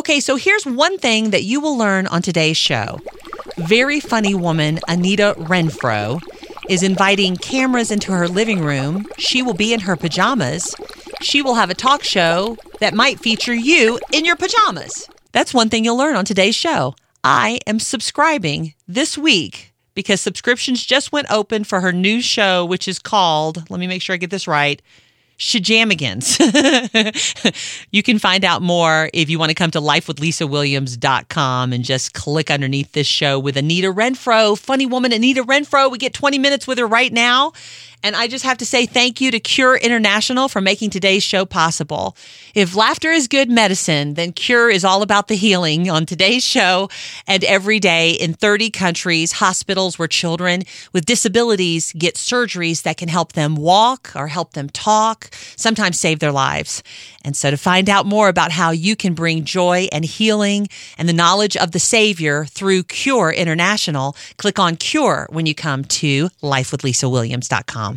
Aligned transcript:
Okay, 0.00 0.18
so 0.18 0.36
here's 0.36 0.64
one 0.64 0.96
thing 0.96 1.28
that 1.28 1.42
you 1.42 1.60
will 1.60 1.76
learn 1.76 2.06
on 2.06 2.22
today's 2.22 2.56
show. 2.56 3.00
Very 3.58 4.00
funny 4.00 4.34
woman, 4.34 4.80
Anita 4.88 5.34
Renfroe, 5.36 6.22
is 6.70 6.82
inviting 6.82 7.36
cameras 7.36 7.90
into 7.90 8.10
her 8.12 8.26
living 8.26 8.64
room. 8.64 9.06
She 9.18 9.42
will 9.42 9.52
be 9.52 9.74
in 9.74 9.80
her 9.80 9.96
pajamas. 9.96 10.74
She 11.20 11.42
will 11.42 11.56
have 11.56 11.68
a 11.68 11.74
talk 11.74 12.02
show 12.02 12.56
that 12.78 12.94
might 12.94 13.20
feature 13.20 13.52
you 13.52 14.00
in 14.10 14.24
your 14.24 14.36
pajamas. 14.36 15.06
That's 15.32 15.52
one 15.52 15.68
thing 15.68 15.84
you'll 15.84 15.98
learn 15.98 16.16
on 16.16 16.24
today's 16.24 16.54
show. 16.54 16.94
I 17.22 17.58
am 17.66 17.78
subscribing 17.78 18.72
this 18.88 19.18
week 19.18 19.74
because 19.92 20.22
subscriptions 20.22 20.82
just 20.82 21.12
went 21.12 21.30
open 21.30 21.62
for 21.62 21.82
her 21.82 21.92
new 21.92 22.22
show, 22.22 22.64
which 22.64 22.88
is 22.88 22.98
called, 22.98 23.68
let 23.68 23.78
me 23.78 23.86
make 23.86 24.00
sure 24.00 24.14
I 24.14 24.16
get 24.16 24.30
this 24.30 24.48
right, 24.48 24.80
Shejammygans. 25.40 26.36
you 27.90 28.02
can 28.02 28.18
find 28.18 28.44
out 28.44 28.60
more 28.60 29.08
if 29.14 29.30
you 29.30 29.38
want 29.38 29.48
to 29.48 29.54
come 29.54 29.70
to 29.70 29.80
lifewithlisawilliams.com 29.80 31.72
and 31.72 31.82
just 31.82 32.12
click 32.12 32.50
underneath 32.50 32.92
this 32.92 33.06
show 33.06 33.38
with 33.38 33.56
Anita 33.56 33.90
Renfroe, 33.90 34.58
funny 34.58 34.84
woman 34.84 35.12
Anita 35.14 35.42
Renfroe. 35.42 35.90
We 35.90 35.96
get 35.96 36.12
20 36.12 36.38
minutes 36.38 36.66
with 36.66 36.76
her 36.76 36.86
right 36.86 37.10
now. 37.10 37.52
And 38.02 38.16
I 38.16 38.28
just 38.28 38.44
have 38.44 38.58
to 38.58 38.66
say 38.66 38.86
thank 38.86 39.20
you 39.20 39.30
to 39.30 39.38
Cure 39.38 39.76
International 39.76 40.48
for 40.48 40.62
making 40.62 40.88
today's 40.88 41.22
show 41.22 41.44
possible. 41.44 42.16
If 42.54 42.74
laughter 42.74 43.10
is 43.10 43.28
good 43.28 43.50
medicine, 43.50 44.14
then 44.14 44.32
Cure 44.32 44.70
is 44.70 44.84
all 44.84 45.02
about 45.02 45.28
the 45.28 45.36
healing 45.36 45.90
on 45.90 46.06
today's 46.06 46.42
show 46.42 46.88
and 47.26 47.44
every 47.44 47.78
day 47.78 48.12
in 48.12 48.32
30 48.32 48.70
countries, 48.70 49.32
hospitals 49.32 49.98
where 49.98 50.08
children 50.08 50.62
with 50.94 51.04
disabilities 51.04 51.92
get 51.92 52.14
surgeries 52.14 52.82
that 52.82 52.96
can 52.96 53.08
help 53.08 53.34
them 53.34 53.54
walk 53.54 54.12
or 54.16 54.28
help 54.28 54.54
them 54.54 54.70
talk, 54.70 55.28
sometimes 55.56 56.00
save 56.00 56.20
their 56.20 56.32
lives. 56.32 56.82
And 57.22 57.36
so 57.36 57.50
to 57.50 57.58
find 57.58 57.90
out 57.90 58.06
more 58.06 58.28
about 58.28 58.50
how 58.50 58.70
you 58.70 58.96
can 58.96 59.12
bring 59.12 59.44
joy 59.44 59.88
and 59.92 60.06
healing 60.06 60.68
and 60.96 61.06
the 61.06 61.12
knowledge 61.12 61.56
of 61.56 61.72
the 61.72 61.78
Savior 61.78 62.46
through 62.46 62.84
Cure 62.84 63.30
International, 63.30 64.16
click 64.38 64.58
on 64.58 64.76
Cure 64.76 65.26
when 65.30 65.44
you 65.44 65.54
come 65.54 65.84
to 65.84 66.30
lifewithlisawilliams.com. 66.42 67.89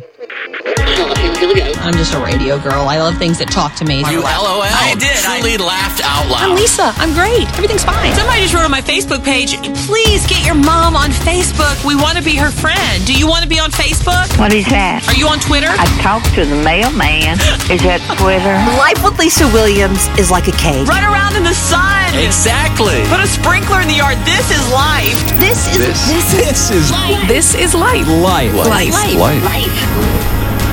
I'm 1.84 1.92
just 1.92 2.14
a 2.14 2.20
radio 2.20 2.58
girl. 2.58 2.88
I 2.88 2.96
love 2.96 3.18
things 3.18 3.38
that 3.38 3.52
talk 3.52 3.74
to 3.76 3.84
me. 3.84 4.00
You 4.08 4.24
LOL. 4.24 4.64
I 4.64 4.96
did. 4.96 5.12
Truly 5.20 5.60
laughed 5.60 6.00
out 6.00 6.24
loud. 6.32 6.48
I'm 6.48 6.56
Lisa. 6.56 6.96
I'm 6.96 7.12
great. 7.12 7.44
Everything's 7.60 7.84
fine. 7.84 8.14
Somebody 8.16 8.40
just 8.40 8.54
wrote 8.56 8.64
on 8.64 8.70
my 8.72 8.80
Facebook 8.80 9.20
page, 9.20 9.52
please 9.84 10.24
get 10.26 10.46
your 10.46 10.56
mom 10.56 10.96
on 10.96 11.10
Facebook. 11.28 11.76
We 11.84 11.94
want 11.94 12.16
to 12.16 12.24
be 12.24 12.36
her 12.40 12.50
friend. 12.50 13.04
Do 13.04 13.12
you 13.12 13.28
want 13.28 13.42
to 13.44 13.48
be 13.48 13.60
on 13.60 13.70
Facebook? 13.70 14.24
What 14.38 14.56
is 14.56 14.64
that? 14.72 15.04
Are 15.12 15.18
you 15.18 15.28
on 15.28 15.38
Twitter? 15.44 15.68
I 15.68 15.84
talked 16.00 16.32
to 16.40 16.48
the 16.48 16.56
mailman. 16.64 17.36
Is 17.68 17.84
that 17.84 18.00
Twitter? 18.16 18.56
Life 18.80 19.04
with 19.04 19.20
Lisa 19.20 19.44
Williams 19.52 20.08
is 20.16 20.30
like 20.32 20.48
a 20.48 20.56
cave. 20.56 20.88
Run 20.88 21.04
around 21.04 21.36
in 21.36 21.44
the 21.44 21.52
sun. 21.52 21.83
Exactly. 22.24 23.04
Put 23.08 23.20
a 23.20 23.26
sprinkler 23.26 23.82
in 23.82 23.88
the 23.88 23.94
yard. 23.94 24.16
This 24.24 24.50
is 24.50 24.72
life. 24.72 25.20
This 25.38 25.68
is 25.68 25.76
This, 25.76 26.32
this 26.32 26.70
is 26.70 26.90
This 27.28 27.54
is 27.54 27.74
life. 27.74 28.08
life. 28.08 28.54
Life. 28.54 29.14
Life. 29.14 29.44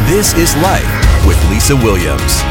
This 0.08 0.34
is 0.34 0.56
life 0.58 1.28
with 1.28 1.38
Lisa 1.50 1.76
Williams. 1.76 2.42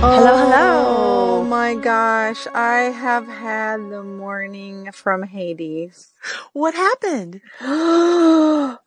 Hello, 0.00 0.32
oh 0.32 0.36
hello. 0.36 0.84
Oh 1.38 1.44
my 1.44 1.74
gosh, 1.74 2.46
I 2.54 2.90
have 2.92 3.26
had 3.26 3.90
the 3.90 4.02
morning 4.02 4.92
from 4.92 5.22
Hades. 5.22 6.12
What 6.52 6.74
happened? 6.74 7.40
a 7.60 8.78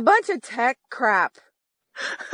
bunch 0.00 0.30
of 0.30 0.40
tech 0.40 0.78
crap. 0.90 1.36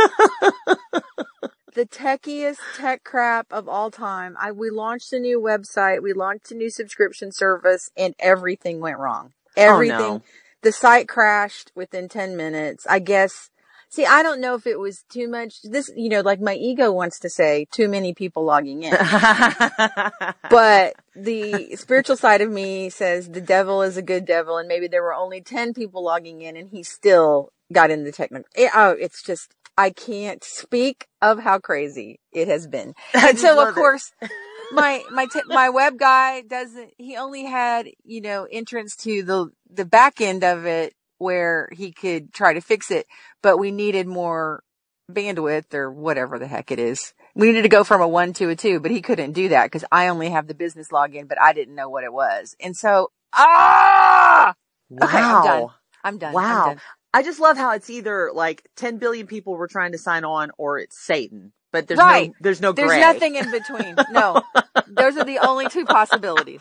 the 1.75 1.86
techiest 1.86 2.58
tech 2.77 3.05
crap 3.05 3.47
of 3.53 3.69
all 3.69 3.91
time. 3.91 4.36
I 4.41 4.52
we 4.52 4.70
launched 4.70 5.12
a 5.12 5.19
new 5.19 5.41
website, 5.41 6.02
we 6.02 6.12
launched 6.12 6.50
a 6.50 6.55
new 6.55 6.70
subscription 6.70 7.33
service, 7.33 7.91
and 7.97 8.14
everything 8.19 8.80
went 8.80 8.98
wrong. 8.98 9.33
Oh, 9.57 9.62
everything. 9.62 9.98
no. 9.98 10.23
The 10.62 10.73
site 10.73 11.08
crashed 11.08 11.73
within 11.74 12.08
10 12.08 12.36
minutes. 12.36 12.86
I 12.89 12.98
guess 12.98 13.51
See, 13.92 14.07
I 14.07 14.23
don't 14.23 14.40
know 14.40 14.55
if 14.55 14.68
it 14.68 14.79
was 14.79 15.02
too 15.08 15.27
much. 15.29 15.63
This, 15.63 15.90
you 15.96 16.08
know, 16.08 16.20
like 16.20 16.40
my 16.40 16.55
ego 16.55 16.92
wants 16.92 17.18
to 17.20 17.29
say 17.29 17.67
too 17.73 17.89
many 17.89 18.14
people 18.14 18.45
logging 18.45 18.84
in. 18.84 18.92
but 20.51 20.95
the 21.17 21.74
spiritual 21.74 22.17
side 22.17 22.40
of 22.40 22.48
me 22.48 22.89
says 22.89 23.29
the 23.29 23.40
devil 23.40 23.83
is 23.83 23.96
a 23.96 24.02
good 24.02 24.24
devil 24.27 24.58
and 24.58 24.68
maybe 24.68 24.86
there 24.86 25.02
were 25.02 25.13
only 25.13 25.40
10 25.40 25.74
people 25.74 26.05
logging 26.05 26.40
in 26.40 26.57
and 26.57 26.70
he 26.70 26.84
still 26.84 27.51
got 27.73 27.90
in 27.90 28.05
the 28.05 28.13
technical. 28.13 28.48
It, 28.55 28.70
oh, 28.77 28.90
it's 28.90 29.24
just, 29.24 29.57
I 29.77 29.91
can't 29.91 30.42
speak 30.45 31.07
of 31.23 31.39
how 31.41 31.58
crazy 31.58 32.20
it 32.33 32.48
has 32.48 32.67
been. 32.67 32.95
And 33.14 33.39
so 33.39 33.61
of 33.61 33.75
course, 33.75 34.13
my, 34.73 35.05
my, 35.11 35.27
t- 35.27 35.42
my 35.47 35.70
web 35.70 35.98
guy 35.98 36.42
doesn't, 36.42 36.92
he 36.98 37.17
only 37.17 37.45
had, 37.45 37.89
you 38.05 38.20
know, 38.20 38.47
entrance 38.51 38.97
to 38.97 39.23
the, 39.23 39.48
the 39.70 39.85
back 39.85 40.20
end 40.20 40.45
of 40.45 40.67
it 40.67 40.95
where 41.19 41.69
he 41.73 41.92
could 41.92 42.33
try 42.33 42.55
to 42.55 42.61
fix 42.61 42.91
it, 42.91 43.07
but 43.42 43.58
we 43.58 43.70
needed 43.70 44.07
more 44.07 44.63
bandwidth 45.11 45.75
or 45.75 45.91
whatever 45.91 46.39
the 46.39 46.47
heck 46.47 46.70
it 46.70 46.79
is. 46.79 47.13
We 47.35 47.48
needed 47.48 47.63
to 47.63 47.69
go 47.69 47.85
from 47.85 48.01
a 48.01 48.08
one 48.08 48.33
to 48.35 48.48
a 48.48 48.57
two, 48.57 48.81
but 48.81 48.91
he 48.91 49.02
couldn't 49.02 49.33
do 49.33 49.48
that 49.51 49.67
because 49.67 49.85
I 49.92 50.08
only 50.08 50.31
have 50.31 50.47
the 50.47 50.55
business 50.55 50.89
login, 50.89 51.29
but 51.29 51.41
I 51.41 51.52
didn't 51.52 51.75
know 51.75 51.89
what 51.89 52.05
it 52.05 52.13
was. 52.13 52.57
And 52.61 52.77
so, 52.77 53.11
ah, 53.35 54.55
okay, 55.01 55.19
I'm 55.19 55.42
done. 55.42 55.69
I'm 56.05 56.19
done. 56.19 56.35
I'm 56.35 56.45
Wow. 56.45 56.64
done. 56.64 56.81
I 57.12 57.22
just 57.22 57.40
love 57.40 57.56
how 57.56 57.72
it's 57.72 57.90
either 57.90 58.30
like 58.32 58.68
10 58.76 58.98
billion 58.98 59.26
people 59.26 59.54
were 59.56 59.68
trying 59.68 59.92
to 59.92 59.98
sign 59.98 60.24
on 60.24 60.50
or 60.58 60.78
it's 60.78 60.98
Satan. 61.04 61.52
But 61.72 61.86
there's 61.88 61.98
Right. 61.98 62.28
no, 62.28 62.34
there's 62.40 62.60
no 62.60 62.72
There's 62.72 62.90
nothing 63.00 63.36
in 63.36 63.50
between. 63.50 63.96
No, 64.10 64.42
those 64.88 65.16
are 65.16 65.24
the 65.24 65.38
only 65.38 65.68
two 65.68 65.84
possibilities. 65.84 66.60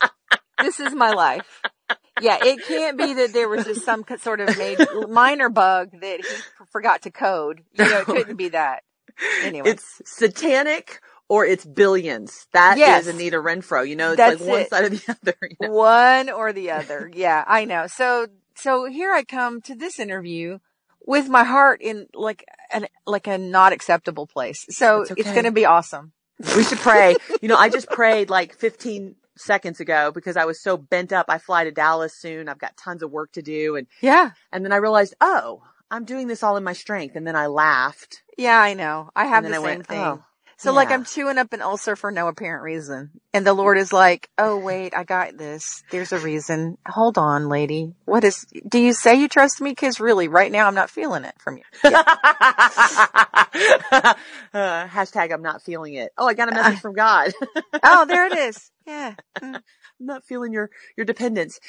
This 0.62 0.80
is 0.80 0.94
my 0.94 1.12
life. 1.12 1.62
Yeah, 2.22 2.38
it 2.44 2.64
can't 2.68 2.98
be 2.98 3.14
that 3.16 3.34
there 3.34 3.48
was 3.50 3.66
just 3.66 3.84
some 3.86 4.04
sort 4.20 4.40
of 4.42 4.56
made, 4.58 4.78
minor 5.10 5.50
bug 5.50 5.90
that 6.02 6.20
he 6.26 6.36
forgot 6.72 7.04
to 7.04 7.12
code. 7.12 7.62
You 7.74 7.86
know, 7.86 8.00
it 8.02 8.06
couldn't 8.06 8.36
be 8.36 8.50
that. 8.50 8.84
Anyway, 9.44 9.70
It's 9.70 10.02
satanic 10.06 11.00
or 11.28 11.46
it's 11.46 11.66
billions. 11.66 12.48
That 12.54 12.74
is 12.74 12.80
Yes. 12.80 13.08
Anita 13.08 13.38
Renfroe. 13.38 13.88
You 13.88 13.96
know, 13.96 14.10
it's 14.12 14.18
That's 14.18 14.42
like 14.42 14.50
one 14.50 14.60
it. 14.62 14.70
side 14.70 14.84
or 14.86 14.90
the 14.90 15.02
other. 15.24 15.36
you 15.42 15.56
know? 15.62 15.72
one 15.72 16.30
or 16.30 16.54
the 16.54 16.72
other. 16.72 17.10
Yeah, 17.14 17.44
I 17.48 17.66
know. 17.66 17.88
So, 17.88 18.28
so 18.60 18.86
here 18.86 19.12
I 19.12 19.24
come 19.24 19.62
to 19.62 19.76
this 19.76 20.00
interview 20.00 20.60
with 21.06 21.30
my 21.30 21.44
heart 21.44 21.82
in 21.82 22.08
like 22.14 22.46
an, 22.72 22.88
like 23.06 23.28
a 23.28 23.38
not 23.38 23.74
acceptable 23.74 24.28
place. 24.28 24.66
So 24.70 25.00
That's 25.08 25.12
it's 25.20 25.32
going 25.32 25.46
to 25.46 25.52
be 25.52 25.66
awesome. 25.66 26.12
We 26.56 26.64
should 26.64 26.78
pray. 26.80 27.16
you 27.42 27.48
know, 27.50 27.58
I 27.58 27.70
just 27.70 27.90
prayed 27.90 28.30
like 28.30 28.56
15 28.56 29.16
seconds 29.36 29.80
ago 29.80 30.12
because 30.14 30.38
I 30.38 30.46
was 30.46 30.62
so 30.62 30.78
bent 30.78 31.12
up. 31.14 31.26
I 31.30 31.38
fly 31.38 31.64
to 31.64 31.72
Dallas 31.72 32.14
soon. 32.14 32.48
I've 32.50 32.60
got 32.60 32.78
tons 32.78 33.04
of 33.04 33.12
work 33.12 33.32
to 33.34 33.42
do. 33.42 33.76
And, 33.76 33.88
Yeah. 34.02 34.32
and 34.52 34.64
then 34.64 34.72
I 34.72 34.78
realized, 34.78 35.16
oh, 35.22 35.62
I'm 35.92 36.06
doing 36.06 36.28
this 36.28 36.44
all 36.44 36.56
in 36.58 36.64
my 36.64 36.74
strength. 36.74 37.16
And 37.16 37.26
then 37.26 37.36
I 37.36 37.48
laughed. 37.48 38.22
Yeah, 38.38 38.60
I 38.60 38.74
know. 38.74 39.10
I 39.16 39.26
have 39.26 39.44
the 39.44 39.50
I 39.50 39.54
same 39.54 39.64
went, 39.64 39.88
thing. 39.88 39.98
oh, 40.00 40.24
so 40.60 40.74
like. 40.74 40.92
I'm 40.92 41.06
chewing 41.06 41.38
up 41.38 41.54
an 41.54 41.62
ulcer 41.62 41.96
for 41.96 42.12
no 42.12 42.28
apparent 42.28 42.64
reason. 42.64 43.12
And 43.34 43.46
the 43.46 43.54
Lord 43.54 43.78
is 43.78 43.94
like, 43.94 44.30
"Oh 44.38 44.58
wait, 44.58 44.94
I 44.96 45.04
got 45.04 45.38
this. 45.38 45.84
There's 45.90 46.12
a 46.12 46.20
reason. 46.20 46.78
Hold 46.88 47.18
on, 47.18 47.50
lady. 47.50 47.94
What 48.06 48.24
is 48.24 48.46
do 48.68 48.80
you 48.80 48.94
say 48.94 49.16
you 49.16 49.28
trust 49.28 49.62
me 49.62 49.76
cuz 49.76 50.00
really 50.00 50.28
right 50.28 50.52
now 50.52 50.68
I'm 50.68 50.76
not 50.76 50.90
feeling 50.90 51.24
it 51.24 51.36
from 51.40 51.58
you." 51.58 51.64
uh, 51.84 51.94
hashtag 54.54 55.34
I'm 55.34 55.42
not 55.42 55.62
feeling 55.62 55.94
it. 55.94 56.12
Oh, 56.18 56.28
I 56.28 56.34
got 56.34 56.52
a 56.52 56.56
message 56.56 56.80
from 56.82 56.94
God. 56.94 57.32
oh, 57.84 58.06
there 58.06 58.28
it 58.28 58.34
is. 58.34 58.72
Yeah. 58.86 59.16
I'm 59.42 59.62
not 60.00 60.26
feeling 60.26 60.54
your, 60.54 60.70
your 60.98 61.06
dependence. 61.06 61.60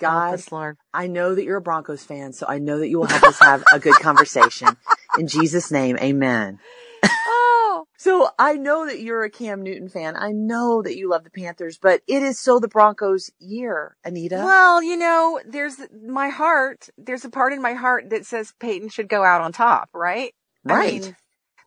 God, 0.00 0.34
us, 0.34 0.50
Lord. 0.50 0.76
I 0.92 1.06
know 1.06 1.34
that 1.34 1.44
you're 1.44 1.58
a 1.58 1.62
Broncos 1.62 2.04
fan, 2.04 2.32
so 2.32 2.46
I 2.48 2.58
know 2.58 2.78
that 2.78 2.88
you 2.88 2.98
will 2.98 3.06
help 3.06 3.24
us 3.24 3.38
have 3.40 3.64
a 3.72 3.78
good 3.78 3.98
conversation. 4.00 4.76
In 5.18 5.28
Jesus' 5.28 5.70
name, 5.70 5.96
amen. 5.98 6.58
Oh. 7.04 7.84
So 7.96 8.28
I 8.38 8.54
know 8.54 8.86
that 8.86 9.00
you're 9.00 9.24
a 9.24 9.30
Cam 9.30 9.62
Newton 9.62 9.88
fan. 9.88 10.14
I 10.16 10.32
know 10.32 10.82
that 10.82 10.96
you 10.96 11.08
love 11.08 11.24
the 11.24 11.30
Panthers, 11.30 11.78
but 11.80 12.02
it 12.06 12.22
is 12.22 12.38
so 12.38 12.58
the 12.58 12.68
Broncos 12.68 13.30
year, 13.38 13.96
Anita. 14.04 14.36
Well, 14.36 14.82
you 14.82 14.96
know, 14.96 15.40
there's 15.46 15.76
my 16.06 16.28
heart. 16.28 16.88
There's 16.98 17.24
a 17.24 17.30
part 17.30 17.52
in 17.52 17.62
my 17.62 17.74
heart 17.74 18.10
that 18.10 18.26
says 18.26 18.52
Peyton 18.60 18.90
should 18.90 19.08
go 19.08 19.24
out 19.24 19.40
on 19.40 19.52
top, 19.52 19.88
right? 19.94 20.34
I 20.66 20.74
Right. 20.74 21.02
mean, 21.02 21.16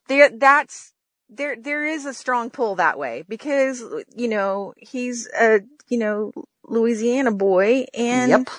there, 0.08 0.30
that's, 0.30 0.94
there, 1.30 1.56
there 1.56 1.86
is 1.86 2.06
a 2.06 2.14
strong 2.14 2.50
pull 2.52 2.76
that 2.76 3.00
way 3.00 3.24
because, 3.28 3.84
you 4.16 4.28
know, 4.28 4.74
he's 4.78 5.28
a, 5.40 5.62
you 5.90 5.98
know, 5.98 6.32
Louisiana 6.66 7.32
boy 7.32 7.86
and, 7.94 8.30
Yep. 8.30 8.50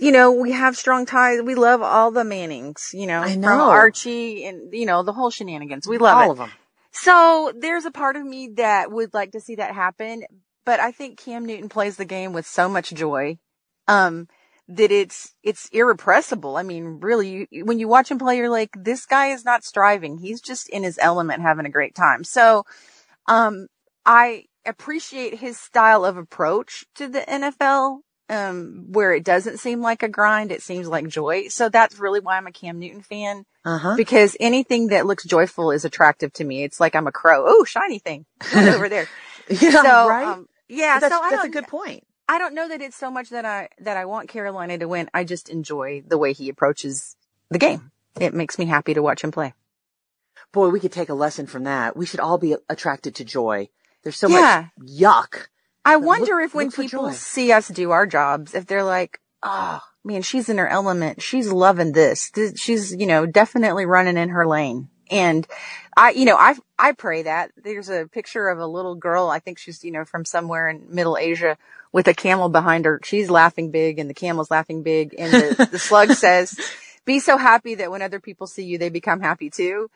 You 0.00 0.12
know, 0.12 0.32
we 0.32 0.52
have 0.52 0.76
strong 0.76 1.06
ties. 1.06 1.42
We 1.42 1.54
love 1.54 1.82
all 1.82 2.10
the 2.10 2.24
Mannings, 2.24 2.90
you 2.92 3.06
know, 3.06 3.20
I 3.20 3.32
from 3.32 3.40
know. 3.40 3.70
Archie 3.70 4.44
and, 4.44 4.72
you 4.72 4.86
know, 4.86 5.02
the 5.02 5.12
whole 5.12 5.30
shenanigans. 5.30 5.86
We 5.86 5.98
love 5.98 6.18
All 6.18 6.28
it. 6.28 6.32
of 6.32 6.38
them. 6.38 6.50
So 6.90 7.52
there's 7.56 7.84
a 7.84 7.90
part 7.90 8.16
of 8.16 8.24
me 8.24 8.48
that 8.56 8.90
would 8.90 9.14
like 9.14 9.32
to 9.32 9.40
see 9.40 9.56
that 9.56 9.74
happen, 9.74 10.24
but 10.64 10.80
I 10.80 10.92
think 10.92 11.18
Cam 11.18 11.44
Newton 11.46 11.68
plays 11.68 11.96
the 11.96 12.04
game 12.04 12.32
with 12.32 12.46
so 12.46 12.68
much 12.68 12.90
joy. 12.90 13.38
Um, 13.86 14.28
that 14.68 14.90
it's 14.90 15.34
it's 15.42 15.68
irrepressible. 15.70 16.56
I 16.56 16.62
mean, 16.62 16.98
really, 17.00 17.48
you, 17.50 17.64
when 17.64 17.78
you 17.78 17.88
watch 17.88 18.10
him 18.10 18.18
play, 18.18 18.36
you're 18.36 18.50
like, 18.50 18.70
this 18.76 19.06
guy 19.06 19.28
is 19.28 19.44
not 19.44 19.64
striving. 19.64 20.18
He's 20.18 20.42
just 20.42 20.68
in 20.68 20.82
his 20.82 20.98
element, 21.00 21.40
having 21.40 21.64
a 21.64 21.70
great 21.70 21.94
time. 21.94 22.22
So, 22.22 22.64
um, 23.26 23.68
I 24.04 24.44
appreciate 24.66 25.38
his 25.38 25.58
style 25.58 26.04
of 26.04 26.18
approach 26.18 26.84
to 26.96 27.08
the 27.08 27.20
NFL, 27.20 28.00
um, 28.28 28.86
where 28.90 29.12
it 29.14 29.24
doesn't 29.24 29.58
seem 29.58 29.80
like 29.80 30.02
a 30.02 30.08
grind. 30.08 30.52
It 30.52 30.62
seems 30.62 30.88
like 30.88 31.08
joy. 31.08 31.48
So 31.48 31.68
that's 31.68 31.98
really 31.98 32.20
why 32.20 32.36
I'm 32.36 32.46
a 32.46 32.52
Cam 32.52 32.78
Newton 32.78 33.02
fan 33.02 33.44
Uh 33.64 33.78
huh. 33.78 33.94
because 33.96 34.36
anything 34.40 34.88
that 34.88 35.06
looks 35.06 35.24
joyful 35.24 35.70
is 35.70 35.84
attractive 35.84 36.32
to 36.34 36.44
me. 36.44 36.62
It's 36.64 36.80
like 36.80 36.94
I'm 36.94 37.06
a 37.06 37.12
crow. 37.12 37.44
Oh, 37.46 37.64
shiny 37.64 37.98
thing 37.98 38.26
over 38.54 38.88
there. 38.88 39.06
Yeah, 39.50 39.70
so, 39.82 40.08
right. 40.10 40.26
um, 40.26 40.46
yeah. 40.68 40.98
that's 41.00 41.14
so 41.14 41.22
that's 41.30 41.44
a 41.44 41.48
good 41.48 41.66
point. 41.68 42.04
I 42.28 42.38
don't 42.38 42.54
know 42.54 42.68
that 42.68 42.82
it's 42.82 42.96
so 42.98 43.10
much 43.10 43.30
that 43.30 43.46
I 43.46 43.70
that 43.80 43.96
I 43.96 44.04
want 44.04 44.28
Carolina 44.28 44.76
to 44.76 44.86
win. 44.86 45.08
I 45.14 45.24
just 45.24 45.48
enjoy 45.48 46.02
the 46.06 46.18
way 46.18 46.34
he 46.34 46.50
approaches 46.50 47.16
the 47.48 47.58
game. 47.58 47.90
It 48.20 48.34
makes 48.34 48.58
me 48.58 48.66
happy 48.66 48.92
to 48.92 49.00
watch 49.02 49.24
him 49.24 49.30
play. 49.30 49.54
Boy, 50.52 50.68
we 50.68 50.80
could 50.80 50.92
take 50.92 51.08
a 51.08 51.14
lesson 51.14 51.46
from 51.46 51.64
that. 51.64 51.96
We 51.96 52.04
should 52.04 52.20
all 52.20 52.36
be 52.36 52.56
attracted 52.68 53.14
to 53.14 53.24
joy. 53.24 53.70
There's 54.02 54.16
so 54.16 54.28
Yeah. 54.28 54.66
much 54.78 54.88
yuck. 54.90 55.46
I 55.88 55.94
Look- 55.94 56.04
wonder 56.04 56.40
if 56.40 56.54
when 56.54 56.70
people 56.70 57.10
see 57.12 57.50
us 57.50 57.68
do 57.68 57.92
our 57.92 58.06
jobs, 58.06 58.54
if 58.54 58.66
they're 58.66 58.84
like, 58.84 59.20
"Oh 59.42 59.80
man, 60.04 60.20
she's 60.22 60.48
in 60.50 60.58
her 60.58 60.68
element. 60.68 61.22
She's 61.22 61.50
loving 61.50 61.92
this. 61.92 62.30
Th- 62.30 62.58
She's 62.58 62.94
you 62.94 63.06
know 63.06 63.24
definitely 63.24 63.86
running 63.86 64.18
in 64.18 64.28
her 64.28 64.46
lane." 64.46 64.88
And 65.10 65.46
I, 65.96 66.10
you 66.10 66.26
know, 66.26 66.36
I 66.36 66.56
I 66.78 66.92
pray 66.92 67.22
that 67.22 67.52
there's 67.56 67.88
a 67.88 68.06
picture 68.06 68.48
of 68.50 68.58
a 68.58 68.66
little 68.66 68.96
girl. 68.96 69.28
I 69.30 69.38
think 69.38 69.58
she's 69.58 69.82
you 69.82 69.90
know 69.90 70.04
from 70.04 70.26
somewhere 70.26 70.68
in 70.68 70.94
Middle 70.94 71.16
Asia 71.16 71.56
with 71.90 72.06
a 72.06 72.12
camel 72.14 72.50
behind 72.50 72.84
her. 72.84 73.00
She's 73.02 73.30
laughing 73.30 73.70
big, 73.70 73.98
and 73.98 74.10
the 74.10 74.14
camel's 74.14 74.50
laughing 74.50 74.82
big, 74.82 75.14
and 75.18 75.32
the, 75.32 75.68
the 75.72 75.78
slug 75.78 76.12
says, 76.12 76.60
"Be 77.06 77.18
so 77.18 77.38
happy 77.38 77.76
that 77.76 77.90
when 77.90 78.02
other 78.02 78.20
people 78.20 78.46
see 78.46 78.64
you, 78.64 78.76
they 78.76 78.90
become 78.90 79.20
happy 79.20 79.48
too." 79.48 79.88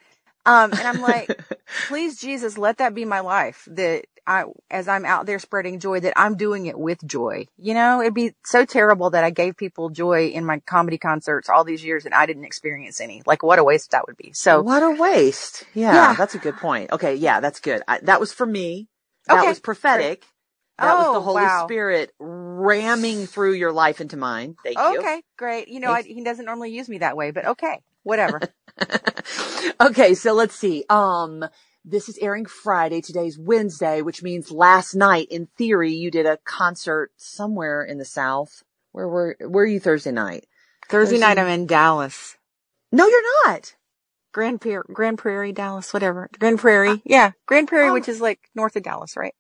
Um, 0.45 0.73
and 0.73 0.81
I'm 0.89 1.01
like, 1.01 1.41
please 1.89 2.19
Jesus, 2.19 2.59
let 2.59 2.79
that 2.79 2.95
be 2.95 3.05
my 3.05 3.21
life. 3.21 3.69
That 3.71 4.07
I, 4.27 4.45
as 4.71 4.89
I'm 4.89 5.05
out 5.05 5.27
there 5.27 5.39
spreading 5.39 5.81
joy, 5.81 6.01
that 6.01 6.15
I'm 6.17 6.37
doing 6.37 6.67
it 6.67 6.79
with 6.79 7.05
joy. 7.07 7.47
You 7.59 7.75
know, 7.75 8.01
it'd 8.01 8.15
be 8.15 8.35
so 8.45 8.65
terrible 8.65 9.11
that 9.11 9.25
I 9.25 9.31
gave 9.31 9.57
people 9.57 9.91
joy 9.91 10.29
in 10.29 10.45
my 10.45 10.61
comedy 10.61 10.99
concerts 10.99 11.49
all 11.49 11.65
these 11.65 11.85
years 11.85 12.05
and 12.05 12.15
I 12.15 12.27
didn't 12.27 12.45
experience 12.45 13.01
any. 13.01 13.23
Like 13.27 13.43
what 13.43 13.59
a 13.59 13.65
waste 13.65 13.93
that 13.93 14.07
would 14.07 14.17
be. 14.17 14.33
So 14.35 14.63
what 14.63 14.83
a 14.83 14.91
waste. 14.91 15.65
Yeah, 15.75 15.93
Yeah. 15.97 16.15
that's 16.15 16.35
a 16.35 16.39
good 16.39 16.57
point. 16.57 16.93
Okay, 16.93 17.17
yeah, 17.17 17.41
that's 17.41 17.61
good. 17.61 17.83
I, 17.89 18.01
that 18.05 18.21
was 18.21 18.33
for 18.33 18.47
me. 18.47 18.89
That 19.27 19.41
Okay, 19.41 19.49
was 19.49 19.61
prophetic. 19.61 20.25
That 20.79 20.99
was 20.99 21.07
Oh, 21.07 21.13
the 21.13 21.21
Holy 21.21 21.43
wow. 21.43 21.67
Spirit 21.67 22.13
ramming 22.19 23.27
through 23.27 23.55
your 23.55 23.73
life 23.73 24.01
into 24.01 24.17
mine. 24.17 24.57
Thank 24.65 24.79
you. 24.89 25.01
okay, 25.01 25.23
great. 25.39 25.69
You 25.69 25.81
know, 25.81 25.91
I, 25.91 26.03
he 26.03 26.23
doesn't 26.25 26.45
normally 26.45 26.71
use 26.73 26.89
me 26.89 26.99
that 26.99 27.17
way, 27.17 27.31
but 27.31 27.47
okay, 27.47 27.83
whatever. 28.03 28.45
okay, 29.81 30.15
so 30.15 30.33
let's 30.33 30.55
see. 30.55 30.85
Um, 30.89 31.45
this 31.85 32.09
is 32.09 32.19
airing 32.19 32.47
Friday. 32.47 33.01
Today's 33.01 33.39
Wednesday, 33.39 34.03
which 34.03 34.23
means 34.23 34.51
last 34.51 34.95
night, 34.95 35.29
in 35.31 35.47
theory, 35.59 35.93
you 35.93 36.11
did 36.11 36.27
a 36.27 36.39
concert 36.45 37.11
somewhere 37.17 37.83
in 37.83 37.99
the 37.99 38.05
South. 38.05 38.63
Where 38.93 39.09
were 39.09 39.37
Where 39.41 39.65
are 39.65 39.67
you 39.67 39.81
Thursday 39.81 40.13
night? 40.13 40.47
Thursday 40.89 41.17
Thursday- 41.17 41.27
night 41.27 41.39
I'm 41.39 41.49
in 41.49 41.67
Dallas. 41.67 42.37
No, 42.91 43.07
you're 43.07 43.47
not. 43.47 43.75
Grand, 44.33 44.61
Pier- 44.61 44.85
Grand 44.91 45.19
Prairie, 45.19 45.53
Dallas, 45.53 45.93
whatever. 45.93 46.31
Grand 46.39 46.59
Prairie. 46.59 46.89
Uh, 46.91 46.97
yeah. 47.05 47.33
Grand 47.47 47.69
Prairie, 47.69 47.91
oh. 47.91 47.93
which 47.93 48.09
is 48.09 48.21
like 48.21 48.49
north 48.55 48.77
of 48.77 48.83
Dallas, 48.83 49.17
right? 49.17 49.35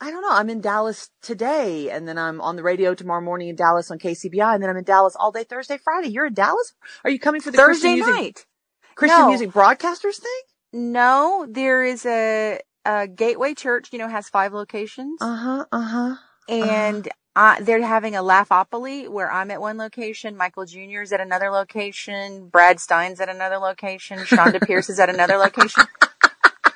I 0.00 0.10
don't 0.10 0.22
know. 0.22 0.32
I'm 0.32 0.48
in 0.48 0.62
Dallas 0.62 1.10
today, 1.20 1.90
and 1.90 2.08
then 2.08 2.16
I'm 2.16 2.40
on 2.40 2.56
the 2.56 2.62
radio 2.62 2.94
tomorrow 2.94 3.20
morning 3.20 3.48
in 3.48 3.56
Dallas 3.56 3.90
on 3.90 3.98
KCBI, 3.98 4.54
and 4.54 4.62
then 4.62 4.70
I'm 4.70 4.78
in 4.78 4.84
Dallas 4.84 5.14
all 5.14 5.30
day 5.30 5.44
Thursday, 5.44 5.76
Friday. 5.76 6.08
You're 6.08 6.26
in 6.26 6.32
Dallas? 6.34 6.72
Are 7.04 7.10
you 7.10 7.18
coming 7.18 7.42
for 7.42 7.50
the 7.50 7.58
Thursday 7.58 7.96
Christian 7.96 8.14
night. 8.14 8.22
Music, 8.22 8.46
Christian 8.94 9.20
No. 9.20 9.28
Music 9.28 9.50
Broadcasters 9.50 10.16
thing? 10.16 10.40
No, 10.72 11.46
there 11.48 11.84
is 11.84 12.06
a, 12.06 12.60
a 12.84 13.06
Gateway 13.08 13.54
Church, 13.54 13.88
you 13.92 13.98
know, 13.98 14.08
has 14.08 14.28
five 14.28 14.52
locations. 14.52 15.20
Uh 15.20 15.36
huh. 15.36 15.64
Uh 15.72 15.80
huh. 15.80 16.16
and 16.48 17.08
uh, 17.36 17.56
they're 17.60 17.80
having 17.84 18.16
a 18.16 18.22
Laughopoly 18.22 19.06
where 19.08 19.30
I'm 19.30 19.50
at 19.50 19.60
one 19.60 19.78
location, 19.78 20.36
Michael 20.36 20.66
Jr. 20.66 21.00
is 21.02 21.12
at 21.12 21.20
another 21.20 21.50
location, 21.50 22.48
Brad 22.48 22.80
Stein's 22.80 23.20
at 23.20 23.28
another 23.28 23.58
location, 23.58 24.18
Chonda 24.18 24.60
Pierce 24.66 24.88
is 24.90 24.98
at 24.98 25.08
another 25.08 25.36
location. 25.36 25.84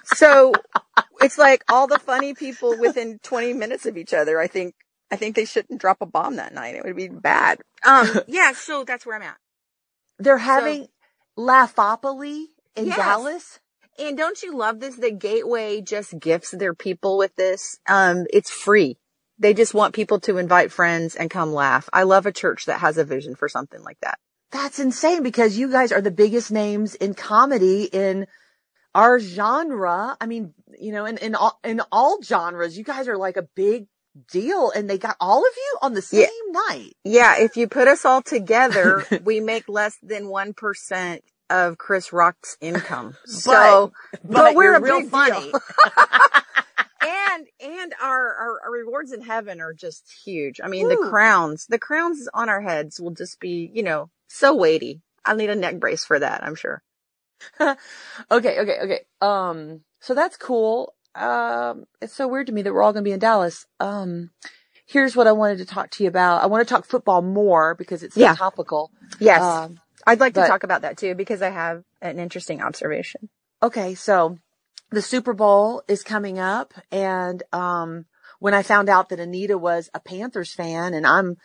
So 0.05 0.53
it's 1.21 1.39
like 1.39 1.65
all 1.69 1.87
the 1.89 1.99
funny 1.99 2.35
people 2.35 2.79
within 2.79 3.19
20 3.25 3.53
minutes 3.55 3.85
of 3.85 3.97
each 3.97 4.15
other. 4.15 4.39
I 4.41 4.47
think, 4.47 4.75
I 5.11 5.17
think 5.17 5.35
they 5.35 5.45
shouldn't 5.45 5.81
drop 5.81 5.99
a 6.01 6.07
bomb 6.07 6.37
that 6.37 6.55
night. 6.55 6.77
It 6.77 6.85
would 6.85 6.97
be 6.97 7.09
bad. 7.09 7.59
Um, 7.85 8.09
yeah, 8.29 8.53
so 8.53 8.85
that's 8.85 9.05
where 9.05 9.17
I'm 9.17 9.23
at. 9.23 9.37
They're 10.21 10.39
having 10.39 10.87
Laughopoly 11.37 12.49
in 12.77 12.87
Yes. 12.87 12.97
Dallas. 12.97 13.61
And 13.99 14.17
don't 14.17 14.43
you 14.43 14.57
love 14.57 14.81
this? 14.81 14.97
That 14.97 15.19
Gateway 15.19 15.81
just 15.81 16.19
gifts 16.19 16.51
their 16.51 16.75
people 16.75 17.17
with 17.17 17.35
this. 17.37 17.79
Um, 17.89 18.27
it's 18.33 18.51
free. 18.51 18.99
They 19.39 19.55
just 19.55 19.75
want 19.75 19.95
people 19.95 20.21
to 20.21 20.39
invite 20.39 20.73
friends 20.73 21.15
and 21.17 21.31
come 21.31 21.53
laugh. 21.53 21.89
I 21.93 22.05
love 22.05 22.27
a 22.27 22.33
church 22.33 22.67
that 22.67 22.81
has 22.81 22.99
a 22.99 23.05
vision 23.05 23.35
for 23.35 23.49
something 23.49 23.83
like 23.83 23.99
that. 24.03 24.19
That's 24.53 24.79
insane 24.79 25.23
because 25.23 25.59
you 25.59 25.71
guys 25.71 25.91
are 25.93 26.01
the 26.01 26.11
biggest 26.13 26.53
names 26.53 26.95
in 26.95 27.15
comedy 27.15 27.85
in 27.85 28.27
our 28.95 29.19
genre. 29.19 30.17
I 30.21 30.27
mean, 30.27 30.55
you 30.79 30.93
know, 30.93 31.05
in, 31.05 31.19
in 31.19 31.35
all, 31.35 31.59
in 31.65 31.81
all 31.91 32.23
genres, 32.23 32.79
you 32.79 32.85
guys 32.85 33.09
are 33.09 33.17
like 33.19 33.37
a 33.37 33.49
big 33.57 33.87
deal 34.31 34.71
and 34.71 34.89
they 34.89 34.99
got 34.99 35.17
all 35.21 35.41
of 35.41 35.53
you 35.57 35.79
on 35.83 35.95
the 35.95 36.03
same 36.03 36.21
Yeah. 36.53 36.61
night. 36.69 36.93
Yeah, 37.03 37.39
if 37.41 37.57
you 37.57 37.67
put 37.67 37.89
us 37.89 38.05
all 38.05 38.23
together, 38.23 39.05
we 39.25 39.41
make 39.41 39.69
less 39.69 39.97
than 40.03 40.25
1% 40.25 41.21
of 41.51 41.79
Chris 41.79 42.13
Rock's 42.13 42.57
income. 42.61 43.17
So, 43.27 43.93
but, 44.25 44.55
we're 44.55 44.65
you're 44.65 44.77
a 44.77 44.81
real 44.81 45.09
funny. 45.09 45.53
and, 47.03 47.47
and 47.61 47.95
our, 48.03 48.35
our, 48.35 48.61
our 48.65 48.71
rewards 48.71 49.13
in 49.13 49.23
heaven 49.23 49.61
are 49.61 49.73
just 49.73 50.13
huge. 50.25 50.61
I 50.63 50.69
mean, 50.69 50.89
the 50.89 50.97
crowns, 50.97 51.67
the 51.67 51.79
crowns 51.79 52.29
on 52.33 52.49
our 52.49 52.61
heads 52.61 53.01
will 53.01 53.11
just 53.13 53.41
be, 53.41 53.71
you 53.73 53.83
know, 53.83 54.11
so 54.29 54.55
weighty. 54.55 55.01
I'll 55.25 55.37
need 55.37 55.51
a 55.51 55.55
neck 55.57 55.79
brace 55.81 56.05
for 56.05 56.19
that, 56.19 56.45
I'm 56.45 56.55
sure. 56.55 56.83
okay, 57.61 57.77
okay, 58.31 58.79
okay. 58.83 59.01
Um, 59.21 59.81
so 60.01 60.15
that's 60.15 60.37
cool. 60.37 60.95
Um, 61.15 61.85
it's 62.01 62.15
so 62.15 62.27
weird 62.29 62.47
to 62.49 62.53
me 62.53 62.63
that 62.63 62.73
we're 62.73 62.83
all 62.83 62.93
going 62.93 63.05
to 63.05 63.09
be 63.09 63.13
in 63.13 63.21
Dallas. 63.21 63.67
Um, 63.81 64.31
here's 64.87 65.17
what 65.17 65.27
I 65.27 65.33
wanted 65.33 65.59
to 65.59 65.65
talk 65.65 65.91
to 65.93 66.03
you 66.03 66.09
about. 66.09 66.43
I 66.43 66.47
want 66.47 66.67
to 66.67 66.73
talk 66.73 66.85
football 66.85 67.23
more 67.23 67.75
because 67.75 68.03
it's 68.03 68.15
so 68.15 68.21
Yeah. 68.21 68.35
topical. 68.35 68.91
Yes. 69.19 69.43
Um, 69.43 69.81
I'd 70.07 70.21
like 70.21 70.35
to 70.35 70.47
talk 70.47 70.63
about 70.63 70.83
that 70.83 70.97
too 70.99 71.15
because 71.15 71.43
I 71.43 71.51
have 71.51 71.85
an 72.03 72.19
interesting 72.19 72.61
observation. 72.63 73.29
okay, 73.63 73.95
so 73.95 74.39
the 74.91 75.03
Super 75.03 75.33
Bowl 75.33 75.83
is 75.89 76.03
coming 76.03 76.39
up 76.39 76.75
and, 76.91 77.43
um, 77.53 78.07
when 78.41 78.53
I 78.55 78.63
found 78.63 78.89
out 78.91 79.09
that 79.09 79.21
Anita 79.21 79.57
was 79.57 79.89
a 79.95 80.01
Panthers 80.01 80.53
fan 80.53 80.93
and 80.93 81.07
I'm, 81.07 81.37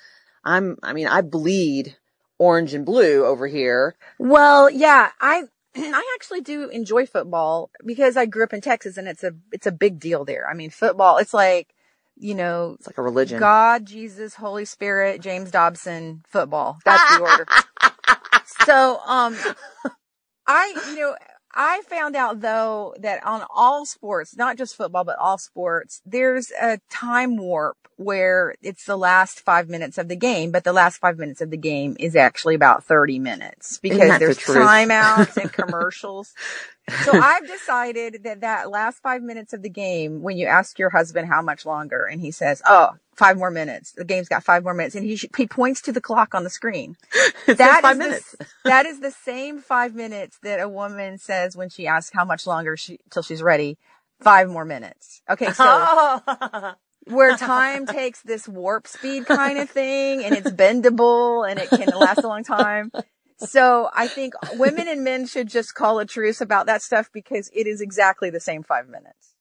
I'm, 0.43 0.77
I 0.83 0.91
mean, 0.93 1.07
I 1.07 1.21
bleed 1.21 1.95
orange 2.37 2.73
and 2.73 2.85
blue 2.85 3.25
over 3.25 3.47
here. 3.47 3.95
Well, 4.17 4.69
yeah, 4.69 5.11
I 5.21 5.43
I 5.75 6.15
actually 6.15 6.41
do 6.41 6.69
enjoy 6.69 7.05
football 7.05 7.69
because 7.85 8.17
I 8.17 8.25
grew 8.25 8.43
up 8.43 8.53
in 8.53 8.61
Texas 8.61 8.97
and 8.97 9.07
it's 9.07 9.23
a 9.23 9.31
it's 9.51 9.67
a 9.67 9.71
big 9.71 9.99
deal 9.99 10.25
there. 10.25 10.47
I 10.49 10.53
mean, 10.53 10.71
football, 10.71 11.17
it's 11.17 11.33
like, 11.33 11.73
you 12.17 12.35
know, 12.35 12.75
It's 12.79 12.87
like 12.87 12.97
a 12.97 13.03
religion. 13.03 13.39
God, 13.39 13.85
Jesus, 13.85 14.35
Holy 14.35 14.65
Spirit, 14.65 15.21
James 15.21 15.51
Dobson, 15.51 16.23
football. 16.27 16.79
That's 16.85 17.07
the 17.15 17.21
order. 17.21 17.45
so, 18.69 18.99
um 19.05 19.35
I, 20.47 20.73
you 20.89 20.99
know, 20.99 21.15
I 21.53 21.81
found 21.87 22.15
out 22.15 22.41
though 22.41 22.95
that 22.99 23.25
on 23.25 23.43
all 23.53 23.85
sports, 23.85 24.35
not 24.35 24.57
just 24.57 24.75
football, 24.75 25.03
but 25.03 25.17
all 25.19 25.37
sports, 25.37 26.01
there's 26.05 26.51
a 26.61 26.79
time 26.89 27.37
warp 27.37 27.77
where 27.97 28.55
it's 28.61 28.85
the 28.85 28.97
last 28.97 29.41
five 29.41 29.67
minutes 29.67 29.97
of 29.97 30.07
the 30.07 30.15
game, 30.15 30.51
but 30.51 30.63
the 30.63 30.73
last 30.73 30.97
five 30.97 31.17
minutes 31.17 31.41
of 31.41 31.51
the 31.51 31.57
game 31.57 31.97
is 31.99 32.15
actually 32.15 32.55
about 32.55 32.83
30 32.83 33.19
minutes 33.19 33.77
because 33.79 34.13
the 34.13 34.19
there's 34.19 34.37
truth? 34.37 34.57
timeouts 34.57 35.37
and 35.37 35.51
commercials. 35.61 36.33
So 37.03 37.11
I've 37.11 37.45
decided 37.45 38.23
that 38.23 38.41
that 38.41 38.71
last 38.71 38.99
five 39.03 39.21
minutes 39.21 39.53
of 39.53 39.61
the 39.61 39.69
game, 39.69 40.21
when 40.21 40.37
you 40.37 40.47
ask 40.47 40.79
your 40.79 40.89
husband 40.89 41.27
how 41.27 41.41
much 41.41 41.65
longer 41.65 42.05
and 42.05 42.21
he 42.21 42.31
says, 42.31 42.61
Oh, 42.65 42.91
five 43.19 43.37
more 43.37 43.51
minutes. 43.51 43.91
The 43.95 44.05
game's 44.05 44.29
got 44.29 44.43
five 44.43 44.63
more 44.63 44.73
minutes. 44.73 44.95
And 44.95 45.05
he, 45.05 45.17
sh- 45.17 45.25
he 45.37 45.45
points 45.45 45.81
to 45.83 45.91
the 45.91 46.01
clock 46.01 46.33
on 46.33 46.43
the 46.43 46.49
screen. 46.49 46.95
That 47.47 47.81
five 47.81 47.93
is 47.93 47.97
the 47.99 48.03
minutes. 48.05 48.35
s- 48.41 48.47
that 48.65 48.85
is 48.85 48.99
the 49.01 49.11
same 49.11 49.59
five 49.59 49.93
minutes 49.93 50.37
that 50.43 50.59
a 50.59 50.69
woman 50.69 51.17
says 51.17 51.57
when 51.57 51.69
she 51.69 51.85
asks 51.87 52.11
how 52.13 52.23
much 52.25 52.47
longer 52.47 52.77
she 52.77 52.99
till 53.11 53.21
she's 53.23 53.43
ready. 53.43 53.77
Five 54.21 54.49
more 54.49 54.65
minutes. 54.65 55.21
Okay, 55.29 55.51
so 55.53 56.21
where 57.05 57.33
time 57.33 57.85
takes 57.85 58.21
this 58.21 58.47
warp 58.47 58.87
speed 58.87 59.25
kind 59.25 59.57
of 59.59 59.69
thing 59.69 60.23
and 60.23 60.35
it's 60.35 60.51
bendable 60.51 61.49
and 61.49 61.59
it 61.59 61.71
can 61.71 61.89
last 61.89 62.23
a 62.23 62.27
long 62.27 62.43
time. 62.43 62.91
So 63.37 63.89
I 63.95 64.07
think 64.07 64.33
women 64.53 64.87
and 64.87 65.03
men 65.03 65.25
should 65.25 65.47
just 65.47 65.73
call 65.73 65.99
a 65.99 66.05
truce 66.05 66.41
about 66.41 66.65
that 66.67 66.81
stuff 66.81 67.09
because 67.13 67.49
it 67.53 67.67
is 67.67 67.81
exactly 67.81 68.29
the 68.29 68.39
same 68.41 68.63
five 68.63 68.87
minutes. 68.87 69.35